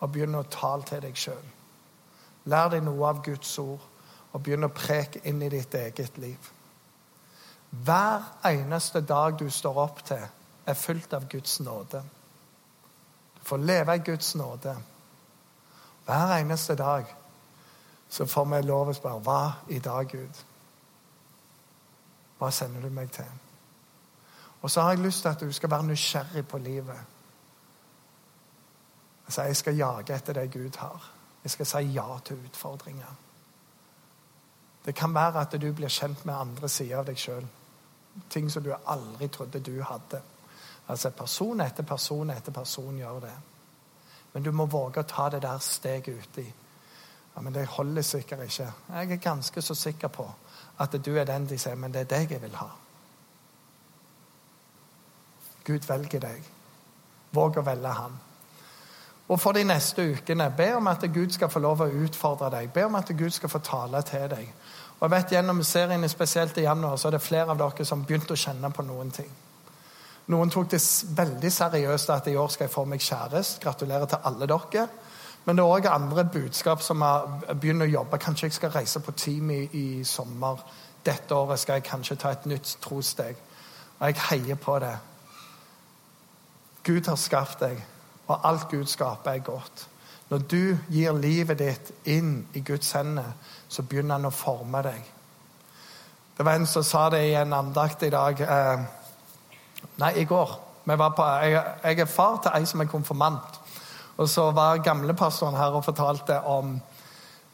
og 0.03 0.11
begynn 0.11 0.35
å 0.35 0.47
tale 0.51 0.87
til 0.89 1.03
deg 1.05 1.17
sjøl. 1.19 1.45
Lær 2.51 2.73
deg 2.73 2.83
noe 2.83 3.07
av 3.09 3.23
Guds 3.25 3.53
ord 3.63 3.85
og 4.33 4.43
begynn 4.43 4.67
å 4.67 4.75
preke 4.75 5.23
inn 5.29 5.43
i 5.43 5.51
ditt 5.53 5.75
eget 5.79 6.19
liv. 6.19 6.51
Hver 7.71 8.25
eneste 8.49 9.01
dag 9.01 9.39
du 9.39 9.47
står 9.51 9.79
opp 9.81 10.03
til, 10.05 10.25
er 10.67 10.75
fylt 10.79 11.15
av 11.15 11.29
Guds 11.31 11.61
nåde. 11.61 12.03
Du 13.39 13.41
får 13.47 13.63
leve 13.63 13.97
i 13.97 14.05
Guds 14.07 14.35
nåde. 14.35 14.75
Hver 16.07 16.35
eneste 16.37 16.75
dag 16.79 17.07
så 18.13 18.27
får 18.27 18.45
vi 18.45 18.61
lov 18.69 18.91
å 18.91 18.93
spørre 18.93 19.25
hva 19.25 19.43
i 19.73 19.79
dag, 19.81 20.11
Gud? 20.11 20.41
Hva 22.37 22.51
sender 22.53 22.85
du 22.85 22.91
meg 22.93 23.09
til? 23.15 23.31
Og 24.61 24.71
så 24.71 24.85
har 24.85 24.93
jeg 24.93 25.01
lyst 25.07 25.23
til 25.25 25.31
at 25.31 25.41
du 25.41 25.53
skal 25.53 25.71
være 25.71 25.87
nysgjerrig 25.89 26.43
på 26.49 26.59
livet. 26.61 26.99
Altså, 29.27 29.43
jeg 29.43 29.57
skal 29.57 29.81
jage 29.81 30.15
etter 30.15 30.37
det 30.37 30.51
Gud 30.53 30.77
har. 30.77 31.09
Jeg 31.45 31.51
skal 31.51 31.67
si 31.67 31.83
ja 31.97 32.19
til 32.25 32.45
utfordringer. 32.45 33.17
Det 34.85 34.95
kan 34.95 35.15
være 35.15 35.41
at 35.41 35.57
du 35.63 35.73
blir 35.73 35.89
kjent 35.89 36.25
med 36.29 36.35
andre 36.35 36.69
sider 36.69 36.99
av 37.01 37.09
deg 37.09 37.17
sjøl. 37.17 37.47
Ting 38.29 38.53
som 38.53 38.63
du 38.63 38.75
aldri 38.77 39.29
trodde 39.33 39.65
du 39.65 39.79
hadde. 39.83 40.21
Altså 40.89 41.11
Person 41.17 41.61
etter 41.65 41.83
person 41.83 42.31
etter 42.31 42.53
person 42.53 42.99
gjør 42.99 43.21
det. 43.25 43.37
Men 44.35 44.43
du 44.43 44.53
må 44.53 44.67
våge 44.67 45.01
å 45.01 45.09
ta 45.09 45.31
det 45.31 45.43
der 45.43 45.59
steget 45.65 46.13
uti. 46.13 46.53
Ja, 47.35 47.41
men 47.41 47.55
det 47.55 47.67
holder 47.67 48.03
sikkert 48.03 48.45
ikke. 48.45 48.73
Jeg 48.89 49.13
er 49.13 49.17
ganske 49.17 49.63
så 49.63 49.75
sikker 49.75 50.09
på 50.09 50.27
at 50.79 50.97
du 51.05 51.15
er 51.17 51.25
den 51.25 51.47
de 51.49 51.59
sier, 51.59 51.77
men 51.79 51.93
det 51.93 52.01
er 52.01 52.11
deg 52.17 52.35
jeg 52.35 52.43
vil 52.43 52.57
ha. 52.57 52.69
Gud 55.65 55.87
velger 55.89 56.21
deg. 56.21 56.53
Våg 57.33 57.59
å 57.59 57.65
velge 57.65 57.95
ham. 57.97 58.19
Og 59.29 59.39
for 59.41 59.57
de 59.57 59.63
neste 59.65 60.05
ukene, 60.13 60.51
be 60.57 60.73
om 60.77 60.89
at 60.91 61.05
Gud 61.15 61.33
skal 61.33 61.49
få 61.49 61.63
lov 61.63 61.85
å 61.85 61.93
utfordre 62.05 62.51
deg. 62.53 62.73
Be 62.75 62.85
om 62.85 62.99
at 62.99 63.13
Gud 63.17 63.31
skal 63.33 63.49
få 63.53 63.63
tale 63.65 64.03
til 64.05 64.27
deg. 64.33 64.51
Og 64.99 65.07
jeg 65.07 65.15
vet 65.15 65.33
Gjennom 65.33 65.63
seriene, 65.67 66.09
spesielt 66.09 66.59
i 66.59 66.67
januar, 66.67 66.97
så 66.97 67.09
er 67.09 67.17
det 67.17 67.23
flere 67.25 67.55
av 67.55 67.59
dere 67.59 67.87
som 67.87 68.05
begynte 68.05 68.37
å 68.37 68.43
kjenne 68.43 68.71
på 68.71 68.85
noen 68.87 69.11
ting. 69.15 69.31
Noen 70.31 70.51
tok 70.51 70.69
det 70.71 70.81
veldig 71.17 71.51
seriøst 71.51 72.11
at 72.15 72.29
i 72.31 72.37
år 72.39 72.51
skal 72.53 72.69
jeg 72.69 72.75
få 72.75 72.85
meg 72.87 73.03
kjæreste. 73.03 73.63
Gratulerer 73.65 74.11
til 74.11 74.29
alle 74.29 74.47
dere. 74.51 74.87
Men 75.45 75.57
det 75.57 75.63
er 75.63 75.75
òg 75.75 75.87
andre 75.91 76.25
budskap 76.25 76.83
som 76.83 77.03
har 77.03 77.27
begynt 77.55 77.83
å 77.83 77.91
jobbe. 77.91 78.19
Kanskje 78.19 78.47
jeg 78.47 78.57
skal 78.59 78.75
reise 78.77 79.01
på 79.03 79.15
team 79.19 79.51
i, 79.51 79.63
i, 79.73 80.05
sommer. 80.05 80.61
Dette 81.07 81.35
året 81.35 81.61
skal 81.61 81.81
jeg 81.81 81.89
kanskje 81.89 82.17
ta 82.17 82.31
et 82.31 82.47
nytt 82.47 82.77
trossteg. 82.83 83.41
Og 83.99 84.07
jeg 84.07 84.23
heier 84.31 84.61
på 84.61 84.79
det. 84.79 84.95
Gud 86.83 87.07
har 87.07 87.19
skapt 87.19 87.61
deg, 87.63 87.79
og 88.27 88.47
alt 88.47 88.69
Gud 88.71 88.87
skaper, 88.91 89.31
er 89.31 89.47
godt. 89.47 89.89
Når 90.31 90.39
du 90.39 90.79
gir 90.91 91.13
livet 91.13 91.59
ditt 91.59 91.91
inn 92.09 92.47
i 92.55 92.63
Guds 92.67 92.93
hender, 92.97 93.35
så 93.69 93.83
begynner 93.83 94.19
han 94.19 94.31
å 94.31 94.35
forme 94.35 94.83
deg. 94.87 95.11
Det 96.39 96.47
var 96.47 96.57
en 96.57 96.67
som 96.67 96.83
sa 96.83 97.09
det 97.13 97.21
i 97.29 97.35
en 97.39 97.53
andakt 97.53 98.03
i 98.03 98.11
dag 98.11 98.41
eh, 98.41 98.85
Nei, 99.99 100.13
i 100.23 100.25
går. 100.25 100.55
På, 100.87 101.25
jeg, 101.43 101.53
jeg, 101.85 101.99
er 102.01 102.09
far 102.11 102.39
til 102.43 102.55
ei 102.57 102.65
som 102.67 102.81
er 102.81 102.89
konfirmant. 102.91 103.59
Og 104.23 104.29
så 104.29 104.51
var 104.55 104.79
gamlepastoren 104.79 105.57
her 105.59 105.75
og 105.75 105.85
fortalte 105.85 106.41
om, 106.47 106.77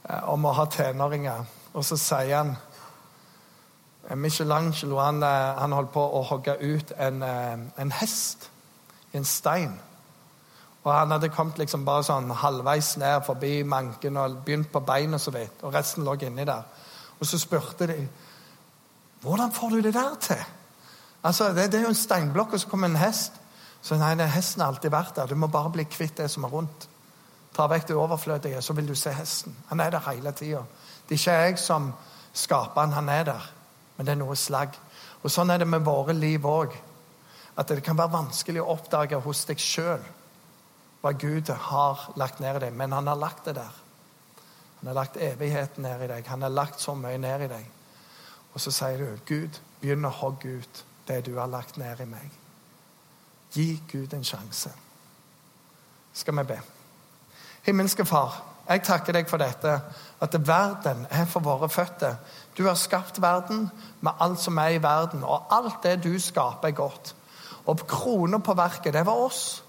eh, 0.04 0.28
om 0.28 0.44
å 0.44 0.52
ha 0.52 0.66
tenåringer. 0.68 1.44
Og 1.72 1.85
så 1.85 1.96
sier 1.96 2.37
han 2.37 2.57
eh, 4.11 4.16
Michelangelo 4.16 4.98
han, 5.00 5.22
eh, 5.22 5.61
han 5.61 5.72
holdt 5.72 5.92
på 5.94 6.04
å 6.04 6.22
hogge 6.28 6.59
ut 6.61 6.92
en, 6.98 7.22
en 7.22 7.92
hest 8.00 8.50
i 9.12 9.16
en 9.16 9.24
stein. 9.24 9.78
Og 10.85 10.92
Han 10.94 11.11
hadde 11.11 11.28
kommet 11.28 11.59
liksom 11.59 11.85
bare 11.85 12.04
sånn 12.04 12.31
halvveis 12.31 12.94
ned 13.00 13.24
forbi 13.26 13.62
manken 13.62 14.16
og 14.16 14.38
begynt 14.44 14.70
på 14.72 14.81
beina 14.81 15.18
så 15.18 15.33
vidt. 15.35 15.64
Og 15.64 15.74
resten 15.74 16.04
lå 16.04 16.14
inni 16.22 16.44
der. 16.44 16.62
Og 17.18 17.26
så 17.26 17.38
spurte 17.38 17.87
de 17.87 17.98
hvordan 19.20 19.52
får 19.52 19.70
du 19.70 19.81
det 19.83 19.94
der 19.94 20.14
til. 20.20 20.44
Altså, 21.24 21.52
Det, 21.52 21.72
det 21.72 21.81
er 21.81 21.88
jo 21.88 21.88
en 21.88 21.94
steinblokk, 21.94 22.52
og 22.52 22.61
så 22.61 22.68
kommer 22.68 22.88
en 22.88 22.96
hest. 22.96 23.33
Så 23.88 23.96
nei, 23.96 24.12
nei, 24.20 24.27
hesten 24.29 24.61
har 24.61 24.74
alltid 24.74 24.92
vært 24.92 25.16
der. 25.16 25.31
Du 25.31 25.38
må 25.40 25.48
bare 25.48 25.72
bli 25.72 25.87
kvitt 25.88 26.18
det 26.20 26.27
som 26.29 26.44
er 26.44 26.53
rundt. 26.53 26.88
Ta 27.57 27.64
vekk 27.72 27.87
det 27.88 27.94
overflødige, 27.96 28.61
så 28.62 28.74
vil 28.77 28.90
du 28.90 28.94
se 28.98 29.14
hesten. 29.16 29.55
Han 29.70 29.81
er 29.81 29.94
der 29.94 30.05
hele 30.11 30.33
tida. 30.37 30.61
Det 31.09 31.16
er 31.16 31.22
ikke 31.22 31.37
jeg 31.38 31.59
som 31.62 31.87
skaper 32.37 32.83
han, 32.85 32.92
han 32.92 33.09
er 33.09 33.24
der. 33.31 33.46
Men 33.96 34.07
det 34.07 34.12
er 34.12 34.18
noe 34.20 34.37
slagg. 34.37 34.77
Og 35.22 35.33
Sånn 35.33 35.48
er 35.51 35.62
det 35.62 35.68
med 35.72 35.87
våre 35.87 36.12
liv 36.12 36.44
òg. 36.44 36.74
At 37.57 37.72
det 37.72 37.81
kan 37.87 37.96
være 37.96 38.12
vanskelig 38.12 38.61
å 38.61 38.74
oppdage 38.74 39.18
hos 39.24 39.46
deg 39.48 39.62
sjøl 39.62 40.05
hva 41.01 41.14
Gud 41.14 41.48
har 41.48 42.05
lagt 42.20 42.43
ned 42.43 42.59
i 42.59 42.66
deg. 42.66 42.76
Men 42.76 42.93
han 42.93 43.09
har 43.09 43.16
lagt 43.16 43.49
det 43.49 43.57
der. 43.57 43.78
Han 44.80 44.91
har 44.91 44.99
lagt 45.01 45.16
evigheten 45.16 45.86
ned 45.86 46.05
i 46.05 46.11
deg. 46.12 46.28
Han 46.28 46.45
har 46.45 46.53
lagt 46.53 46.84
så 46.84 46.93
mye 46.99 47.16
ned 47.18 47.47
i 47.47 47.49
deg. 47.55 47.72
Og 48.53 48.61
så 48.61 48.74
sier 48.74 49.01
du, 49.01 49.24
Gud, 49.26 49.59
begynn 49.80 50.05
å 50.05 50.12
hogge 50.20 50.59
ut 50.61 50.84
det 51.09 51.22
du 51.24 51.39
har 51.39 51.49
lagt 51.49 51.80
ned 51.80 52.05
i 52.05 52.09
meg. 52.12 52.36
Gi 53.53 53.82
Gud 53.92 54.12
en 54.12 54.24
sjanse. 54.24 54.70
Skal 56.12 56.36
vi 56.36 56.42
be. 56.42 56.61
Himmelske 57.62 58.05
Far, 58.05 58.42
jeg 58.68 58.82
takker 58.84 59.16
deg 59.16 59.28
for 59.28 59.40
dette, 59.40 59.80
at 60.20 60.34
verden 60.46 61.07
er 61.11 61.24
for 61.24 61.40
våre 61.40 61.68
føtter. 61.68 62.18
Du 62.59 62.66
har 62.66 62.74
skapt 62.74 63.20
verden 63.22 63.70
med 64.01 64.20
alt 64.20 64.40
som 64.40 64.59
er 64.59 64.76
i 64.76 64.82
verden, 64.82 65.24
og 65.24 65.49
alt 65.55 65.82
det 65.82 66.03
du 66.05 66.18
skaper, 66.20 66.68
er 66.68 66.76
godt. 66.76 67.14
Og 67.66 67.86
krona 67.88 68.38
på 68.38 68.55
verket, 68.55 68.92
det 68.94 69.07
var 69.07 69.24
oss. 69.24 69.62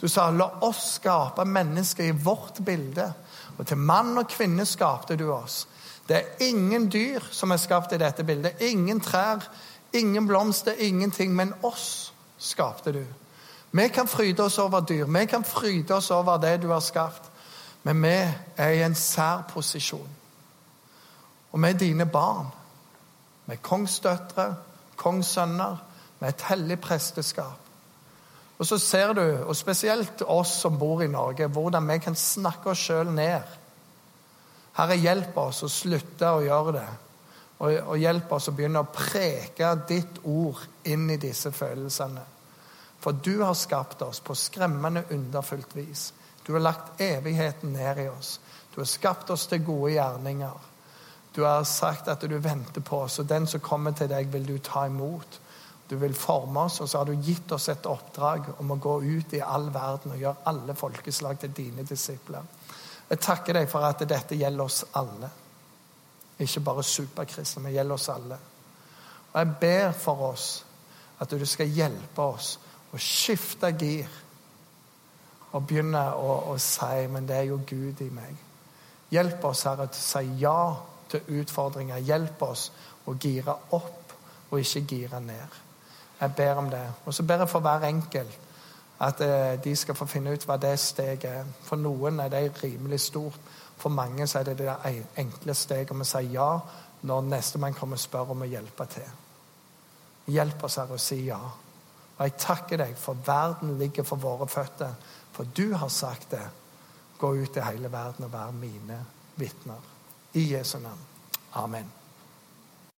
Du 0.00 0.08
sa 0.08 0.30
'la 0.30 0.48
oss 0.60 0.94
skape 0.94 1.44
mennesker 1.44 2.04
i 2.04 2.10
vårt 2.10 2.60
bilde'. 2.60 3.12
Og 3.58 3.66
til 3.66 3.76
mann 3.76 4.18
og 4.18 4.28
kvinne 4.28 4.66
skapte 4.66 5.16
du 5.16 5.32
oss. 5.32 5.68
Det 6.08 6.16
er 6.16 6.46
ingen 6.46 6.92
dyr 6.92 7.20
som 7.30 7.50
er 7.50 7.56
skapt 7.56 7.92
i 7.92 7.98
dette 7.98 8.24
bildet. 8.24 8.60
Ingen 8.60 9.00
trær, 9.00 9.48
ingen 9.92 10.26
blomster, 10.26 10.72
ingenting. 10.78 11.34
Men 11.34 11.54
oss 11.62 12.13
skapte 12.44 12.92
du. 12.92 13.04
Vi 13.74 13.88
kan 13.88 14.08
fryde 14.08 14.44
oss 14.44 14.58
over 14.62 14.84
dyr, 14.86 15.06
vi 15.10 15.24
kan 15.26 15.44
fryde 15.44 15.96
oss 15.96 16.10
over 16.14 16.36
det 16.38 16.60
du 16.62 16.68
har 16.70 16.84
skapt. 16.84 17.30
Men 17.84 18.02
vi 18.02 18.14
er 18.56 18.68
i 18.68 18.82
en 18.82 18.94
sær 18.96 19.42
posisjon. 19.50 20.08
Og 21.52 21.60
vi 21.62 21.68
er 21.68 21.78
dine 21.78 22.06
barn. 22.06 22.46
Vi 23.46 23.52
er 23.52 23.62
kongsdøtre, 23.62 24.54
kongssønner, 24.96 25.76
med 26.20 26.28
et 26.28 26.46
hellig 26.48 26.78
presteskap. 26.80 27.60
Og 28.58 28.66
så 28.66 28.78
ser 28.78 29.12
du, 29.12 29.22
og 29.44 29.56
spesielt 29.56 30.22
oss 30.22 30.54
som 30.62 30.78
bor 30.78 31.02
i 31.02 31.10
Norge, 31.10 31.46
hvordan 31.46 31.88
vi 31.88 31.98
kan 31.98 32.14
snakke 32.14 32.70
oss 32.70 32.86
sjøl 32.86 33.10
ned. 33.12 33.42
Herre, 34.78 34.96
hjelp 34.96 35.36
oss 35.38 35.62
å 35.66 35.70
slutte 35.70 36.30
å 36.30 36.42
gjøre 36.42 36.76
det. 36.78 36.88
Og, 37.58 37.74
og 37.74 37.98
hjelp 37.98 38.32
oss 38.32 38.48
å 38.48 38.54
begynne 38.56 38.80
å 38.80 38.90
preke 38.90 39.74
ditt 39.88 40.22
ord 40.24 40.62
inn 40.88 41.10
i 41.10 41.20
disse 41.20 41.52
følelsene. 41.52 42.24
For 43.04 43.12
du 43.12 43.42
har 43.42 43.54
skapt 43.54 44.02
oss 44.02 44.20
på 44.24 44.34
skremmende 44.34 45.02
underfullt 45.10 45.76
vis. 45.76 46.14
Du 46.46 46.52
har 46.52 46.60
lagt 46.60 47.00
evigheten 47.00 47.72
ned 47.72 47.98
i 47.98 48.08
oss. 48.08 48.40
Du 48.74 48.80
har 48.80 48.86
skapt 48.88 49.30
oss 49.30 49.46
til 49.46 49.60
gode 49.64 49.90
gjerninger. 49.92 50.70
Du 51.34 51.42
har 51.44 51.66
sagt 51.68 52.08
at 52.08 52.24
du 52.24 52.38
venter 52.38 52.80
på 52.80 53.02
oss, 53.04 53.18
og 53.18 53.28
den 53.28 53.46
som 53.46 53.60
kommer 53.60 53.92
til 53.92 54.08
deg, 54.08 54.32
vil 54.32 54.46
du 54.48 54.56
ta 54.58 54.86
imot. 54.86 55.40
Du 55.90 55.96
vil 56.00 56.16
forme 56.16 56.64
oss, 56.64 56.80
og 56.80 56.88
så 56.88 57.02
har 57.02 57.12
du 57.12 57.20
gitt 57.20 57.52
oss 57.52 57.68
et 57.68 57.86
oppdrag 57.92 58.48
om 58.56 58.72
å 58.72 58.80
gå 58.80 58.96
ut 59.02 59.36
i 59.36 59.44
all 59.44 59.68
verden 59.74 60.16
og 60.16 60.24
gjøre 60.24 60.48
alle 60.48 60.74
folkeslag 60.74 61.44
til 61.44 61.52
dine 61.52 61.84
disipler. 61.84 62.48
Jeg 63.10 63.20
takker 63.20 63.60
deg 63.60 63.68
for 63.68 63.84
at 63.84 64.08
dette 64.08 64.40
gjelder 64.40 64.64
oss 64.64 64.84
alle. 64.96 65.28
Ikke 66.40 66.64
bare 66.64 66.88
superkristne, 66.88 67.66
men 67.66 67.76
gjelder 67.76 68.00
oss 68.00 68.12
alle. 68.16 68.44
Og 69.28 69.42
jeg 69.42 69.56
ber 69.60 69.92
for 69.92 70.30
oss 70.32 70.52
at 71.20 71.36
du 71.36 71.44
skal 71.46 71.68
hjelpe 71.68 72.32
oss 72.32 72.54
å 72.94 73.00
skifte 73.00 73.72
gir 73.74 74.10
og 75.54 75.66
begynne 75.66 76.02
å, 76.14 76.38
å 76.52 76.56
si 76.58 77.06
Men 77.10 77.26
det 77.26 77.36
er 77.36 77.48
jo 77.50 77.60
Gud 77.66 78.00
i 78.02 78.10
meg. 78.10 78.36
Hjelp 79.10 79.44
oss, 79.44 79.64
Herre, 79.68 79.86
til 79.86 80.00
å 80.00 80.06
si 80.08 80.40
ja 80.42 80.58
til 81.10 81.40
utfordringer. 81.40 82.02
Hjelp 82.02 82.42
oss 82.42 82.70
å 83.06 83.14
gire 83.20 83.54
opp 83.76 84.14
og 84.50 84.58
ikke 84.60 84.86
gire 84.88 85.20
ned. 85.20 85.60
Jeg 86.20 86.34
ber 86.36 86.58
om 86.58 86.70
det. 86.70 86.86
Og 87.04 87.14
så 87.14 87.22
ber 87.22 87.44
jeg 87.44 87.50
for 87.50 87.62
hver 87.64 87.86
enkelt 87.86 88.40
at 89.04 89.20
eh, 89.20 89.64
de 89.64 89.74
skal 89.76 89.94
få 89.98 90.06
finne 90.06 90.32
ut 90.32 90.46
hva 90.46 90.56
det 90.60 90.76
steget 90.80 91.24
er. 91.30 91.50
For 91.66 91.76
noen 91.76 92.20
er 92.22 92.30
det 92.32 92.62
rimelig 92.62 93.00
stort. 93.08 93.40
For 93.78 93.90
mange 93.90 94.26
så 94.30 94.40
er 94.40 94.50
det 94.50 94.58
det 94.62 94.74
enkle 95.18 95.54
steget 95.54 95.90
om 95.90 96.02
å 96.02 96.08
si 96.08 96.22
ja 96.32 96.48
når 97.04 97.26
nestemann 97.28 97.74
kommer 97.76 97.98
og 97.98 98.02
spør 98.02 98.32
om 98.32 98.46
å 98.46 98.48
hjelpe 98.48 98.86
til. 98.88 99.10
Hjelp 100.32 100.62
oss, 100.64 100.78
her 100.80 100.94
å 100.94 100.98
si 100.98 101.18
ja. 101.26 101.40
Og 102.16 102.28
jeg 102.28 102.36
takker 102.38 102.78
deg, 102.84 102.94
for 102.98 103.18
verden 103.26 103.78
ligger 103.78 104.06
for 104.06 104.22
våre 104.22 104.48
føtter. 104.48 104.94
For 105.34 105.50
du 105.56 105.74
har 105.74 105.90
sagt 105.90 106.30
det. 106.30 106.44
Gå 107.18 107.32
ut 107.34 107.56
i 107.56 107.66
hele 107.66 107.90
verden 107.92 108.26
og 108.26 108.32
vær 108.32 108.54
mine 108.54 109.00
vitner. 109.36 109.90
I 110.34 110.46
Jesu 110.54 110.78
navn. 110.78 111.02
Amen. 111.54 112.03